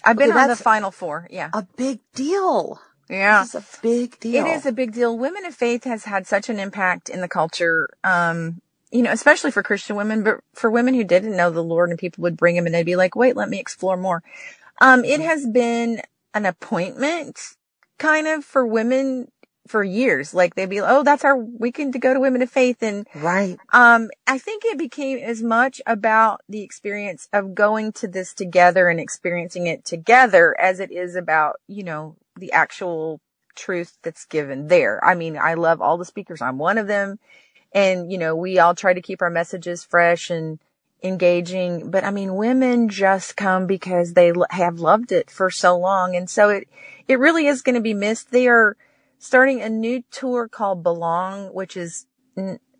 I've 0.05 0.17
been 0.17 0.31
Okay, 0.31 0.39
on 0.39 0.45
the 0.45 0.55
that's- 0.55 0.63
final 0.63 0.91
four. 0.91 1.27
Yeah. 1.31 1.51
A 1.53 1.67
big 1.77 2.01
deal. 2.15 2.81
Yeah. 3.09 3.43
This 3.43 3.55
is 3.55 3.63
a 3.63 3.81
big 3.83 4.19
deal. 4.21 4.47
It 4.47 4.51
is 4.51 4.67
a 4.67 4.73
big 4.73 4.93
deal. 4.93 5.17
Women 5.19 5.45
of 5.45 5.55
faith 5.55 5.85
has 5.85 6.05
had 6.05 6.27
such 6.27 6.49
an 6.49 6.59
impact 6.59 7.09
in 7.09 7.21
the 7.21 7.29
culture. 7.29 7.89
Um, 8.05 8.61
you 8.91 9.03
know, 9.03 9.11
especially 9.13 9.51
for 9.51 9.63
Christian 9.63 9.97
women, 9.97 10.23
but 10.23 10.41
for 10.55 10.71
women 10.71 10.95
who 10.95 11.05
didn't 11.05 11.37
know 11.37 11.51
the 11.51 11.63
Lord 11.63 11.91
and 11.91 11.99
people 11.99 12.23
would 12.23 12.37
bring 12.37 12.57
them 12.57 12.67
and 12.67 12.75
they'd 12.75 12.85
be 12.85 12.97
like, 12.97 13.17
wait, 13.17 13.37
let 13.37 13.49
me 13.49 13.59
explore 13.59 13.97
more. 13.97 14.23
Um, 14.81 15.05
it 15.05 15.21
has 15.21 15.47
been 15.47 16.03
an 16.35 16.45
appointment 16.47 17.41
kind 17.99 18.27
of 18.27 18.45
for 18.45 18.67
women 18.67 19.29
for 19.67 19.83
years. 19.83 20.35
Like 20.35 20.55
they'd 20.55 20.69
be, 20.69 20.81
oh, 20.81 21.03
that's 21.03 21.25
our 21.25 21.37
weekend 21.37 21.93
to 21.95 21.99
go 21.99 22.13
to 22.13 22.21
women 22.21 22.43
of 22.43 22.51
faith. 22.51 22.83
And 22.83 23.07
right. 23.15 23.59
um, 23.73 24.11
I 24.27 24.39
think 24.39 24.65
it 24.65 24.79
became 24.79 25.19
as 25.19 25.43
much 25.43 25.81
about 25.87 26.41
the 26.49 26.63
experience 26.63 27.29
of 27.33 27.55
going 27.55 27.93
to 27.93 28.09
this 28.09 28.35
together 28.35 28.89
and 28.89 29.01
experiencing 29.01 29.67
it 29.67 29.85
together 29.85 30.57
as 30.61 30.81
it 30.81 30.91
is 30.91 31.17
about, 31.17 31.57
you 31.69 31.85
know, 31.85 32.17
the 32.37 32.53
actual 32.53 33.21
truth 33.55 33.99
that's 34.03 34.25
given 34.25 34.69
there. 34.69 35.03
I 35.05 35.15
mean, 35.15 35.37
I 35.37 35.55
love 35.55 35.81
all 35.81 35.99
the 35.99 36.05
speakers. 36.05 36.43
I'm 36.43 36.59
one 36.59 36.79
of 36.79 36.87
them. 36.87 37.19
And, 37.75 38.11
you 38.13 38.19
know, 38.19 38.37
we 38.37 38.59
all 38.59 38.75
try 38.75 38.93
to 38.93 39.01
keep 39.01 39.23
our 39.23 39.31
messages 39.31 39.85
fresh 39.85 40.31
and 40.31 40.59
engaging. 41.03 41.91
But 41.91 42.05
I 42.05 42.11
mean, 42.11 42.35
women 42.35 42.89
just 42.89 43.37
come 43.37 43.67
because 43.67 44.13
they 44.13 44.33
have 44.51 44.79
loved 44.79 45.13
it 45.13 45.31
for 45.31 45.51
so 45.51 45.79
long. 45.79 46.15
And 46.15 46.29
so 46.29 46.51
it, 46.51 46.69
it 47.09 47.19
really 47.19 47.47
is 47.47 47.63
going 47.63 47.75
to 47.75 47.81
be 47.81 47.95
missed. 47.95 48.31
They 48.31 48.49
are 48.49 48.77
starting 49.23 49.63
a 49.63 49.69
new 49.69 50.03
tour 50.11 50.49
called 50.49 50.83
Belong, 50.83 51.55
which 51.55 51.77
is, 51.77 52.07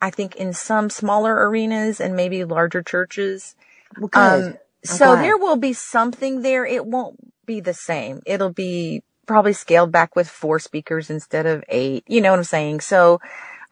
I 0.01 0.11
think 0.11 0.35
in 0.35 0.53
some 0.53 0.91
smaller 0.91 1.49
arenas 1.49 2.01
and 2.01 2.17
maybe 2.17 2.45
larger 2.45 2.83
churches. 2.83 3.55
Well. 3.97 4.49
Um, 4.49 4.59
so 4.85 5.15
there 5.15 5.39
will 5.39 5.57
be 5.57 5.73
something 5.73 6.43
there. 6.43 6.67
It 6.67 6.85
won't 6.85 7.17
be 7.47 7.61
the 7.61 7.73
same. 7.73 8.21
It'll 8.27 8.53
be 8.53 9.05
probably 9.27 9.53
scaled 9.53 9.93
back 9.93 10.17
with 10.17 10.29
four 10.29 10.59
speakers 10.59 11.09
instead 11.09 11.47
of 11.47 11.63
eight. 11.69 12.03
You 12.09 12.21
know 12.21 12.33
what 12.33 12.41
I'm 12.41 12.45
saying? 12.45 12.81
So, 12.81 13.21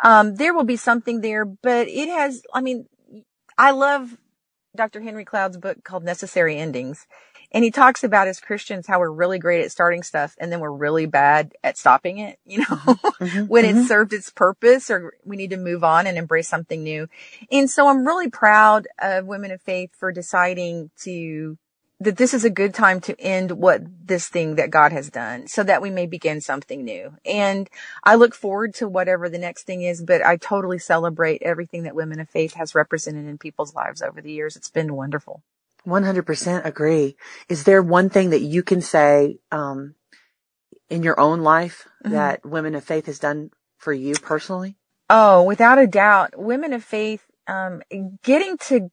um, 0.04 0.37
there 0.37 0.54
will 0.54 0.62
be 0.62 0.76
something 0.76 1.22
there, 1.22 1.44
but 1.44 1.88
it 1.88 2.09
has, 2.09 2.42
I 2.54 2.61
mean, 2.61 2.87
I 3.59 3.72
love 3.72 4.16
Dr. 4.76 5.00
Henry 5.00 5.24
Cloud's 5.24 5.56
book 5.56 5.83
called 5.83 6.04
Necessary 6.04 6.56
Endings. 6.56 7.09
And 7.52 7.64
he 7.64 7.70
talks 7.70 8.04
about 8.04 8.28
as 8.28 8.40
Christians 8.40 8.86
how 8.86 9.00
we're 9.00 9.10
really 9.10 9.38
great 9.38 9.64
at 9.64 9.72
starting 9.72 10.02
stuff 10.02 10.36
and 10.38 10.52
then 10.52 10.60
we're 10.60 10.70
really 10.72 11.06
bad 11.06 11.52
at 11.64 11.78
stopping 11.78 12.18
it, 12.18 12.38
you 12.46 12.58
know, 12.58 12.96
Mm-hmm. 13.20 13.46
when 13.46 13.64
it 13.64 13.86
served 13.86 14.12
its 14.12 14.30
purpose 14.30 14.90
or 14.90 15.12
we 15.24 15.36
need 15.36 15.50
to 15.50 15.56
move 15.58 15.84
on 15.84 16.06
and 16.06 16.16
embrace 16.16 16.48
something 16.48 16.82
new. 16.82 17.08
And 17.52 17.70
so 17.70 17.88
I'm 17.88 18.06
really 18.06 18.30
proud 18.30 18.88
of 19.00 19.26
women 19.26 19.50
of 19.50 19.60
faith 19.62 19.90
for 19.98 20.12
deciding 20.12 20.90
to 21.02 21.58
that 22.00 22.16
this 22.16 22.32
is 22.32 22.44
a 22.46 22.50
good 22.50 22.72
time 22.72 23.00
to 23.02 23.20
end 23.20 23.52
what 23.52 23.82
this 24.06 24.28
thing 24.28 24.56
that 24.56 24.70
God 24.70 24.90
has 24.92 25.10
done 25.10 25.46
so 25.48 25.62
that 25.62 25.82
we 25.82 25.90
may 25.90 26.06
begin 26.06 26.40
something 26.40 26.82
new. 26.82 27.14
And 27.26 27.68
I 28.02 28.14
look 28.14 28.34
forward 28.34 28.74
to 28.76 28.88
whatever 28.88 29.28
the 29.28 29.38
next 29.38 29.64
thing 29.64 29.82
is, 29.82 30.02
but 30.02 30.24
I 30.24 30.36
totally 30.38 30.78
celebrate 30.78 31.42
everything 31.42 31.82
that 31.82 31.94
women 31.94 32.18
of 32.18 32.28
faith 32.30 32.54
has 32.54 32.74
represented 32.74 33.26
in 33.26 33.36
people's 33.36 33.74
lives 33.74 34.00
over 34.00 34.22
the 34.22 34.32
years. 34.32 34.56
It's 34.56 34.70
been 34.70 34.94
wonderful. 34.94 35.42
100% 35.86 36.64
agree. 36.64 37.16
Is 37.48 37.64
there 37.64 37.82
one 37.82 38.10
thing 38.10 38.30
that 38.30 38.42
you 38.42 38.62
can 38.62 38.80
say, 38.80 39.38
um, 39.50 39.94
in 40.88 41.02
your 41.02 41.18
own 41.18 41.40
life 41.40 41.86
Mm-hmm. 42.04 42.14
that 42.14 42.46
Women 42.46 42.74
of 42.74 42.84
Faith 42.84 43.06
has 43.06 43.18
done 43.18 43.50
for 43.78 43.92
you 43.92 44.14
personally? 44.14 44.76
Oh, 45.08 45.42
without 45.42 45.78
a 45.78 45.86
doubt, 45.86 46.34
women 46.38 46.72
of 46.72 46.84
faith, 46.84 47.24
um, 47.46 47.82
getting 48.22 48.56
to 48.58 48.90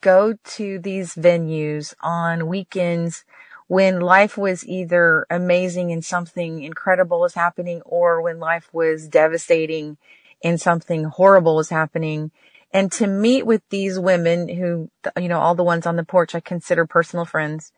go 0.00 0.34
to 0.44 0.78
these 0.78 1.14
venues 1.14 1.94
on 2.00 2.46
weekends 2.48 3.24
when 3.68 4.00
life 4.00 4.36
was 4.36 4.66
either 4.66 5.26
amazing 5.30 5.92
and 5.92 6.04
something 6.04 6.62
incredible 6.62 7.20
was 7.20 7.34
happening 7.34 7.82
or 7.82 8.20
when 8.22 8.38
life 8.38 8.68
was 8.72 9.08
devastating 9.08 9.96
and 10.44 10.60
something 10.60 11.04
horrible 11.04 11.56
was 11.56 11.70
happening 11.70 12.30
And 12.72 12.90
to 12.92 13.06
meet 13.06 13.44
with 13.44 13.62
these 13.68 13.98
women 13.98 14.48
who, 14.48 14.90
you 15.20 15.28
know, 15.28 15.40
all 15.40 15.54
the 15.54 15.62
ones 15.62 15.86
on 15.86 15.96
the 15.96 16.04
porch 16.04 16.34
I 16.34 16.40
consider 16.40 16.86
personal 16.86 17.24
friends, 17.24 17.72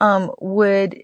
um, 0.00 0.30
would 0.40 1.02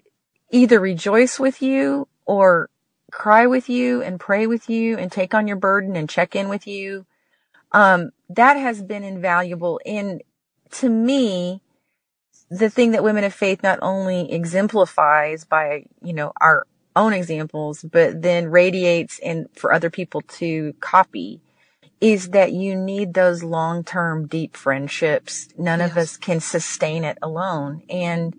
either 0.51 0.79
rejoice 0.79 1.39
with 1.39 1.61
you 1.61 2.07
or 2.25 2.69
cry 3.11 3.45
with 3.45 3.69
you 3.69 4.01
and 4.01 4.19
pray 4.19 4.47
with 4.47 4.69
you 4.69 4.97
and 4.97 5.11
take 5.11 5.33
on 5.33 5.47
your 5.47 5.57
burden 5.57 5.95
and 5.95 6.09
check 6.09 6.35
in 6.35 6.49
with 6.49 6.65
you. 6.65 7.05
Um, 7.71 8.11
that 8.29 8.55
has 8.55 8.81
been 8.81 9.03
invaluable. 9.03 9.81
And 9.85 10.21
to 10.71 10.89
me, 10.89 11.61
the 12.49 12.69
thing 12.69 12.91
that 12.91 13.03
women 13.03 13.23
of 13.23 13.33
faith 13.33 13.63
not 13.63 13.79
only 13.81 14.31
exemplifies 14.31 15.45
by, 15.45 15.85
you 16.01 16.13
know, 16.13 16.31
our 16.39 16.65
own 16.95 17.11
examples, 17.13 17.83
but 17.83 18.21
then 18.21 18.47
radiates 18.47 19.19
and 19.19 19.47
for 19.53 19.73
other 19.73 19.89
people 19.89 20.21
to 20.21 20.73
copy 20.79 21.41
is 22.05 22.29
that 22.29 22.51
you 22.51 22.75
need 22.75 23.15
those 23.15 23.41
long-term 23.41 24.27
deep 24.27 24.55
friendships. 24.55 25.49
None 25.57 25.79
yes. 25.79 25.89
of 25.89 25.97
us 25.97 26.17
can 26.17 26.39
sustain 26.39 27.03
it 27.03 27.17
alone. 27.19 27.81
And, 27.89 28.35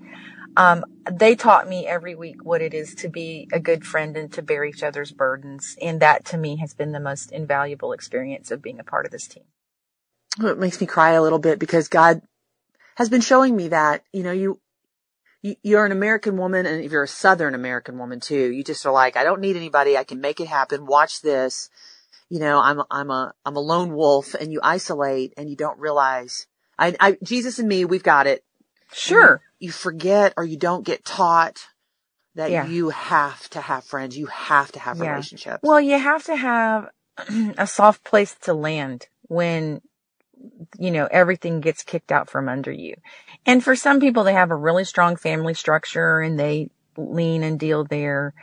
um, 0.57 0.85
they 1.11 1.35
taught 1.35 1.68
me 1.68 1.85
every 1.85 2.14
week 2.14 2.44
what 2.44 2.62
it 2.62 2.72
is 2.72 2.94
to 2.94 3.09
be 3.09 3.48
a 3.52 3.59
good 3.59 3.85
friend 3.85 4.16
and 4.16 4.33
to 4.35 4.40
bear 4.40 4.64
each 4.64 4.85
other's 4.85 5.11
burdens. 5.11 5.76
And 5.83 5.98
that 5.98 6.24
to 6.26 6.38
me 6.38 6.59
has 6.59 6.74
been 6.74 6.92
the 6.92 7.00
most 7.00 7.33
invaluable 7.33 7.92
experience 7.92 8.52
of 8.52 8.62
being 8.62 8.79
a 8.79 8.85
part 8.85 9.05
of 9.05 9.11
this 9.11 9.26
team. 9.26 9.42
It 10.40 10.61
makes 10.61 10.81
me 10.81 10.87
cry 10.87 11.11
a 11.11 11.22
little 11.22 11.40
bit 11.40 11.59
because 11.59 11.88
God 11.88 12.22
has 12.94 13.09
been 13.09 13.20
showing 13.20 13.57
me 13.57 13.68
that, 13.68 14.05
you 14.12 14.22
know, 14.22 14.31
you, 14.31 14.61
you, 15.42 15.76
are 15.76 15.87
an 15.87 15.92
American 15.92 16.37
woman 16.37 16.66
and 16.66 16.85
if 16.85 16.92
you're 16.92 17.02
a 17.02 17.09
Southern 17.09 17.57
American 17.57 17.98
woman 17.98 18.20
too, 18.20 18.52
you 18.52 18.62
just 18.62 18.87
are 18.87 18.92
like, 18.92 19.16
I 19.16 19.24
don't 19.24 19.40
need 19.40 19.57
anybody. 19.57 19.96
I 19.96 20.05
can 20.05 20.20
make 20.20 20.40
it 20.40 20.46
happen. 20.46 20.87
Watch 20.87 21.20
this. 21.20 21.68
You 22.28 22.40
know, 22.40 22.60
I'm, 22.60 22.80
a, 22.80 22.86
I'm 22.90 23.10
a, 23.10 23.32
I'm 23.44 23.56
a 23.56 23.60
lone 23.60 23.94
wolf 23.94 24.34
and 24.34 24.52
you 24.52 24.60
isolate 24.62 25.34
and 25.36 25.48
you 25.48 25.56
don't 25.56 25.78
realize 25.78 26.46
I, 26.78 26.94
I, 27.00 27.18
Jesus 27.22 27.58
and 27.58 27.68
me, 27.68 27.84
we've 27.84 28.02
got 28.02 28.26
it. 28.26 28.44
Sure. 28.92 29.40
You, 29.58 29.68
you 29.68 29.72
forget 29.72 30.34
or 30.36 30.44
you 30.44 30.56
don't 30.56 30.84
get 30.84 31.04
taught 31.04 31.66
that 32.34 32.50
yeah. 32.50 32.66
you 32.66 32.90
have 32.90 33.48
to 33.50 33.60
have 33.60 33.84
friends. 33.84 34.16
You 34.16 34.26
have 34.26 34.70
to 34.72 34.78
have 34.78 34.98
yeah. 34.98 35.10
relationships. 35.10 35.60
Well, 35.62 35.80
you 35.80 35.98
have 35.98 36.24
to 36.24 36.36
have 36.36 36.90
a 37.58 37.66
soft 37.66 38.04
place 38.04 38.34
to 38.42 38.52
land 38.52 39.06
when 39.22 39.80
you 40.78 40.90
know, 40.90 41.08
everything 41.10 41.60
gets 41.60 41.82
kicked 41.82 42.12
out 42.12 42.28
from 42.28 42.48
under 42.48 42.70
you. 42.70 42.94
And 43.44 43.62
for 43.64 43.74
some 43.74 44.00
people, 44.00 44.24
they 44.24 44.34
have 44.34 44.50
a 44.50 44.56
really 44.56 44.84
strong 44.84 45.16
family 45.16 45.54
structure 45.54 46.20
and 46.20 46.38
they 46.38 46.70
lean 46.96 47.42
and 47.42 47.58
deal 47.58 47.84
there. 47.84 48.34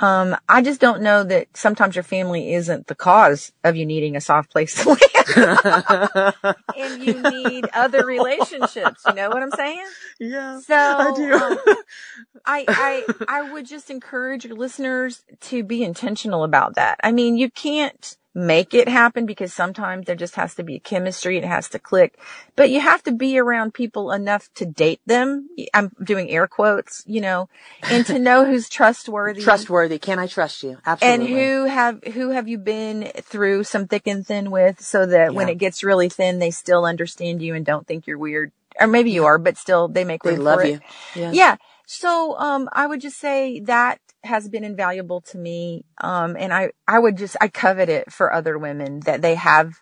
Um, 0.00 0.36
I 0.48 0.62
just 0.62 0.80
don't 0.80 1.02
know 1.02 1.24
that 1.24 1.48
sometimes 1.56 1.96
your 1.96 2.04
family 2.04 2.54
isn't 2.54 2.86
the 2.86 2.94
cause 2.94 3.52
of 3.64 3.76
you 3.76 3.84
needing 3.84 4.16
a 4.16 4.20
soft 4.20 4.50
place 4.50 4.82
to 4.82 4.90
live. 4.90 6.34
and 6.76 7.02
you 7.02 7.22
need 7.22 7.68
other 7.74 8.04
relationships. 8.06 9.02
You 9.06 9.14
know 9.14 9.28
what 9.28 9.42
I'm 9.42 9.50
saying? 9.50 9.84
Yeah. 10.20 10.60
So 10.60 10.74
I 10.74 11.12
do. 11.14 11.32
um, 11.34 11.58
I, 12.46 12.64
I, 12.68 13.04
I 13.28 13.52
would 13.52 13.66
just 13.66 13.90
encourage 13.90 14.44
your 14.44 14.56
listeners 14.56 15.24
to 15.42 15.62
be 15.62 15.82
intentional 15.82 16.44
about 16.44 16.76
that. 16.76 16.98
I 17.02 17.12
mean, 17.12 17.36
you 17.36 17.50
can't, 17.50 18.16
make 18.34 18.74
it 18.74 18.88
happen 18.88 19.26
because 19.26 19.52
sometimes 19.52 20.06
there 20.06 20.14
just 20.14 20.36
has 20.36 20.54
to 20.54 20.62
be 20.62 20.76
a 20.76 20.80
chemistry. 20.80 21.38
It 21.38 21.44
has 21.44 21.68
to 21.70 21.78
click, 21.78 22.18
but 22.56 22.70
you 22.70 22.80
have 22.80 23.02
to 23.04 23.12
be 23.12 23.38
around 23.38 23.74
people 23.74 24.12
enough 24.12 24.48
to 24.54 24.66
date 24.66 25.00
them. 25.06 25.48
I'm 25.74 25.90
doing 26.02 26.30
air 26.30 26.46
quotes, 26.46 27.02
you 27.06 27.20
know, 27.20 27.48
and 27.82 28.06
to 28.06 28.18
know 28.18 28.44
who's 28.44 28.68
trustworthy. 28.68 29.42
trustworthy. 29.42 29.98
Can 29.98 30.18
I 30.18 30.26
trust 30.26 30.62
you? 30.62 30.78
Absolutely. 30.84 31.26
And 31.26 31.34
who 31.34 31.64
have, 31.64 32.04
who 32.14 32.30
have 32.30 32.48
you 32.48 32.58
been 32.58 33.10
through 33.16 33.64
some 33.64 33.86
thick 33.86 34.06
and 34.06 34.26
thin 34.26 34.50
with 34.50 34.80
so 34.80 35.06
that 35.06 35.32
yeah. 35.32 35.36
when 35.36 35.48
it 35.48 35.58
gets 35.58 35.82
really 35.82 36.08
thin, 36.08 36.38
they 36.38 36.50
still 36.50 36.84
understand 36.84 37.42
you 37.42 37.54
and 37.54 37.64
don't 37.64 37.86
think 37.86 38.06
you're 38.06 38.18
weird. 38.18 38.52
Or 38.80 38.86
maybe 38.86 39.10
you 39.10 39.24
are, 39.24 39.38
but 39.38 39.56
still 39.56 39.88
they 39.88 40.04
make 40.04 40.22
they 40.22 40.36
love 40.36 40.64
you. 40.64 40.78
Yeah. 41.16 41.32
yeah. 41.32 41.56
So, 41.86 42.38
um, 42.38 42.68
I 42.72 42.86
would 42.86 43.00
just 43.00 43.18
say 43.18 43.60
that 43.60 43.98
has 44.24 44.48
been 44.48 44.64
invaluable 44.64 45.20
to 45.20 45.38
me. 45.38 45.84
Um, 45.98 46.36
and 46.38 46.52
I, 46.52 46.72
I 46.86 46.98
would 46.98 47.16
just, 47.16 47.36
I 47.40 47.48
covet 47.48 47.88
it 47.88 48.12
for 48.12 48.32
other 48.32 48.58
women 48.58 49.00
that 49.00 49.22
they 49.22 49.34
have 49.36 49.80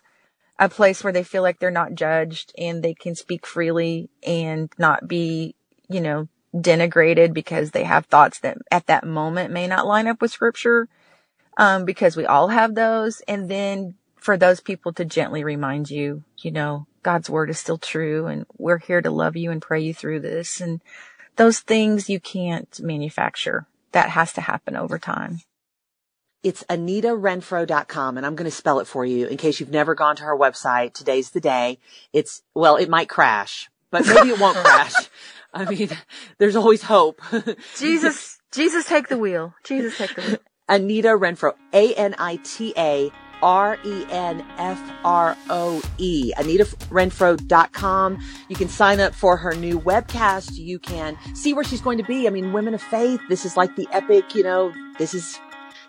a 0.59 0.69
place 0.69 1.03
where 1.03 1.13
they 1.13 1.23
feel 1.23 1.43
like 1.43 1.59
they're 1.59 1.71
not 1.71 1.93
judged 1.93 2.51
and 2.57 2.83
they 2.83 2.93
can 2.93 3.15
speak 3.15 3.45
freely 3.45 4.09
and 4.25 4.71
not 4.77 5.07
be, 5.07 5.55
you 5.89 6.01
know, 6.01 6.27
denigrated 6.55 7.33
because 7.33 7.71
they 7.71 7.83
have 7.83 8.05
thoughts 8.05 8.39
that 8.39 8.57
at 8.71 8.87
that 8.87 9.05
moment 9.05 9.53
may 9.53 9.67
not 9.67 9.85
line 9.85 10.07
up 10.07 10.21
with 10.21 10.31
scripture. 10.31 10.87
Um, 11.59 11.85
because 11.85 12.15
we 12.15 12.27
all 12.27 12.49
have 12.49 12.75
those. 12.75 13.21
And 13.21 13.49
then 13.49 13.95
for 14.17 14.37
those 14.37 14.59
people 14.59 14.93
to 14.93 15.05
gently 15.05 15.43
remind 15.43 15.89
you, 15.89 16.23
you 16.37 16.51
know, 16.51 16.85
God's 17.01 17.31
word 17.31 17.49
is 17.49 17.57
still 17.57 17.79
true 17.79 18.27
and 18.27 18.45
we're 18.57 18.77
here 18.77 19.01
to 19.01 19.09
love 19.09 19.35
you 19.35 19.49
and 19.49 19.59
pray 19.59 19.81
you 19.81 19.91
through 19.91 20.19
this. 20.19 20.61
And 20.61 20.81
those 21.35 21.59
things 21.59 22.09
you 22.09 22.19
can't 22.19 22.79
manufacture 22.79 23.65
that 23.91 24.09
has 24.09 24.33
to 24.33 24.41
happen 24.41 24.75
over 24.75 24.99
time. 24.99 25.39
It's 26.43 26.63
AnitaRenfroe.com 26.69 28.17
and 28.17 28.25
I'm 28.25 28.35
going 28.35 28.49
to 28.49 28.55
spell 28.55 28.79
it 28.79 28.87
for 28.87 29.05
you 29.05 29.27
in 29.27 29.37
case 29.37 29.59
you've 29.59 29.71
never 29.71 29.95
gone 29.95 30.15
to 30.17 30.23
her 30.23 30.37
website. 30.37 30.93
Today's 30.93 31.31
the 31.31 31.41
day. 31.41 31.79
It's, 32.13 32.43
well, 32.53 32.75
it 32.75 32.89
might 32.89 33.09
crash, 33.09 33.69
but 33.91 34.05
maybe 34.05 34.29
it 34.29 34.39
won't 34.39 34.57
crash. 34.63 35.09
I 35.53 35.65
mean, 35.65 35.89
there's 36.37 36.55
always 36.55 36.83
hope. 36.83 37.21
Jesus, 37.77 38.39
Jesus 38.51 38.85
take 38.85 39.07
the 39.07 39.17
wheel. 39.17 39.55
Jesus 39.63 39.97
take 39.97 40.15
the 40.15 40.21
wheel. 40.21 40.37
Anita 40.69 41.09
Renfroe, 41.09 41.55
A-N-I-T-A 41.73 43.11
R-E-N-F-R-O-E. 43.41 43.83
AnitaRenfroe.com. 46.37 48.19
You 48.49 48.55
can 48.55 48.69
sign 48.69 48.99
up 48.99 49.13
for 49.13 49.37
her 49.37 49.53
new 49.55 49.79
webcast. 49.79 50.57
You 50.57 50.79
can 50.79 51.17
see 51.35 51.53
where 51.53 51.63
she's 51.63 51.81
going 51.81 51.97
to 51.97 52.03
be. 52.03 52.27
I 52.27 52.29
mean, 52.29 52.53
Women 52.53 52.73
of 52.73 52.81
Faith. 52.81 53.21
This 53.29 53.45
is 53.45 53.57
like 53.57 53.75
the 53.75 53.87
epic, 53.91 54.35
you 54.35 54.43
know, 54.43 54.73
this 54.97 55.13
is 55.13 55.39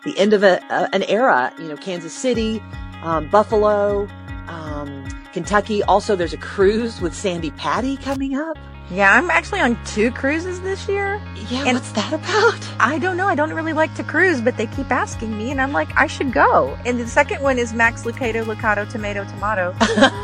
the 0.05 0.17
end 0.17 0.33
of 0.33 0.43
a, 0.43 0.61
an 0.93 1.03
era, 1.03 1.53
you 1.59 1.67
know, 1.67 1.77
Kansas 1.77 2.13
City, 2.13 2.61
um, 3.03 3.29
Buffalo, 3.29 4.07
um, 4.47 5.05
Kentucky. 5.33 5.83
Also, 5.83 6.15
there's 6.15 6.33
a 6.33 6.37
cruise 6.37 7.01
with 7.01 7.13
Sandi 7.13 7.51
Patty 7.51 7.97
coming 7.97 8.35
up. 8.35 8.57
Yeah, 8.91 9.13
I'm 9.13 9.29
actually 9.29 9.59
on 9.59 9.77
two 9.85 10.09
cruises 10.09 10.61
this 10.61 10.87
year. 10.87 11.21
Yeah, 11.49 11.65
and 11.65 11.73
what's 11.75 11.91
that 11.91 12.11
about? 12.11 12.67
I 12.79 12.97
don't 12.97 13.17
know. 13.17 13.27
I 13.27 13.35
don't 13.35 13.53
really 13.53 13.73
like 13.73 13.93
to 13.95 14.03
cruise, 14.03 14.41
but 14.41 14.57
they 14.57 14.65
keep 14.65 14.91
asking 14.91 15.37
me, 15.37 15.51
and 15.51 15.61
I'm 15.61 15.71
like, 15.71 15.89
I 15.95 16.07
should 16.07 16.33
go. 16.33 16.75
And 16.85 16.99
the 16.99 17.07
second 17.07 17.43
one 17.43 17.59
is 17.59 17.71
Max 17.71 18.03
Lucado, 18.03 18.43
Lucado, 18.43 18.89
Tomato, 18.89 19.25
Tomato 19.25 19.75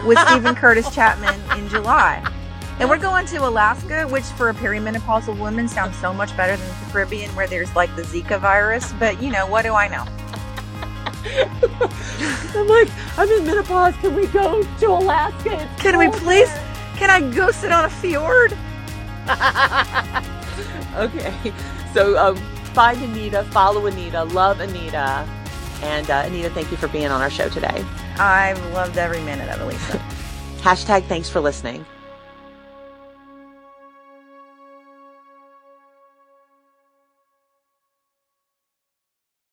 with 0.07 0.17
Steven 0.17 0.55
Curtis 0.55 0.93
Chapman 0.93 1.39
in 1.59 1.69
July. 1.69 2.23
And 2.79 2.89
we're 2.89 2.97
going 2.97 3.27
to 3.27 3.47
Alaska, 3.47 4.07
which 4.07 4.23
for 4.23 4.49
a 4.49 4.53
perimenopausal 4.53 5.37
woman 5.37 5.67
sounds 5.67 5.95
so 5.97 6.11
much 6.11 6.35
better 6.35 6.57
than 6.57 6.67
the 6.67 6.91
Caribbean, 6.91 7.29
where 7.35 7.47
there's 7.47 7.73
like 7.75 7.95
the 7.95 8.01
Zika 8.01 8.39
virus. 8.39 8.93
But 8.93 9.21
you 9.21 9.31
know, 9.31 9.45
what 9.45 9.61
do 9.61 9.73
I 9.73 9.87
know? 9.87 10.05
I'm 12.55 12.67
like, 12.67 12.89
I'm 13.17 13.29
in 13.29 13.45
menopause. 13.45 13.95
Can 13.97 14.15
we 14.15 14.25
go 14.27 14.63
to 14.63 14.87
Alaska? 14.87 15.69
It's 15.71 15.81
Can 15.81 15.97
we 15.97 16.09
please? 16.09 16.51
There. 16.51 16.74
Can 16.97 17.09
I 17.09 17.21
go 17.31 17.51
sit 17.51 17.71
on 17.71 17.85
a 17.85 17.89
fjord? 17.89 18.51
okay. 20.95 21.53
So 21.93 22.17
um, 22.17 22.35
find 22.73 23.01
Anita, 23.01 23.43
follow 23.45 23.85
Anita, 23.87 24.23
love 24.23 24.59
Anita. 24.59 25.27
And 25.81 26.09
uh, 26.09 26.23
Anita, 26.25 26.49
thank 26.49 26.71
you 26.71 26.77
for 26.77 26.87
being 26.87 27.07
on 27.07 27.21
our 27.21 27.29
show 27.29 27.49
today. 27.49 27.85
I've 28.17 28.63
loved 28.71 28.97
every 28.97 29.21
minute 29.21 29.49
of 29.49 29.61
it, 29.61 29.65
Lisa. 29.65 29.97
Hashtag 30.61 31.05
thanks 31.05 31.29
for 31.29 31.41
listening. 31.41 31.85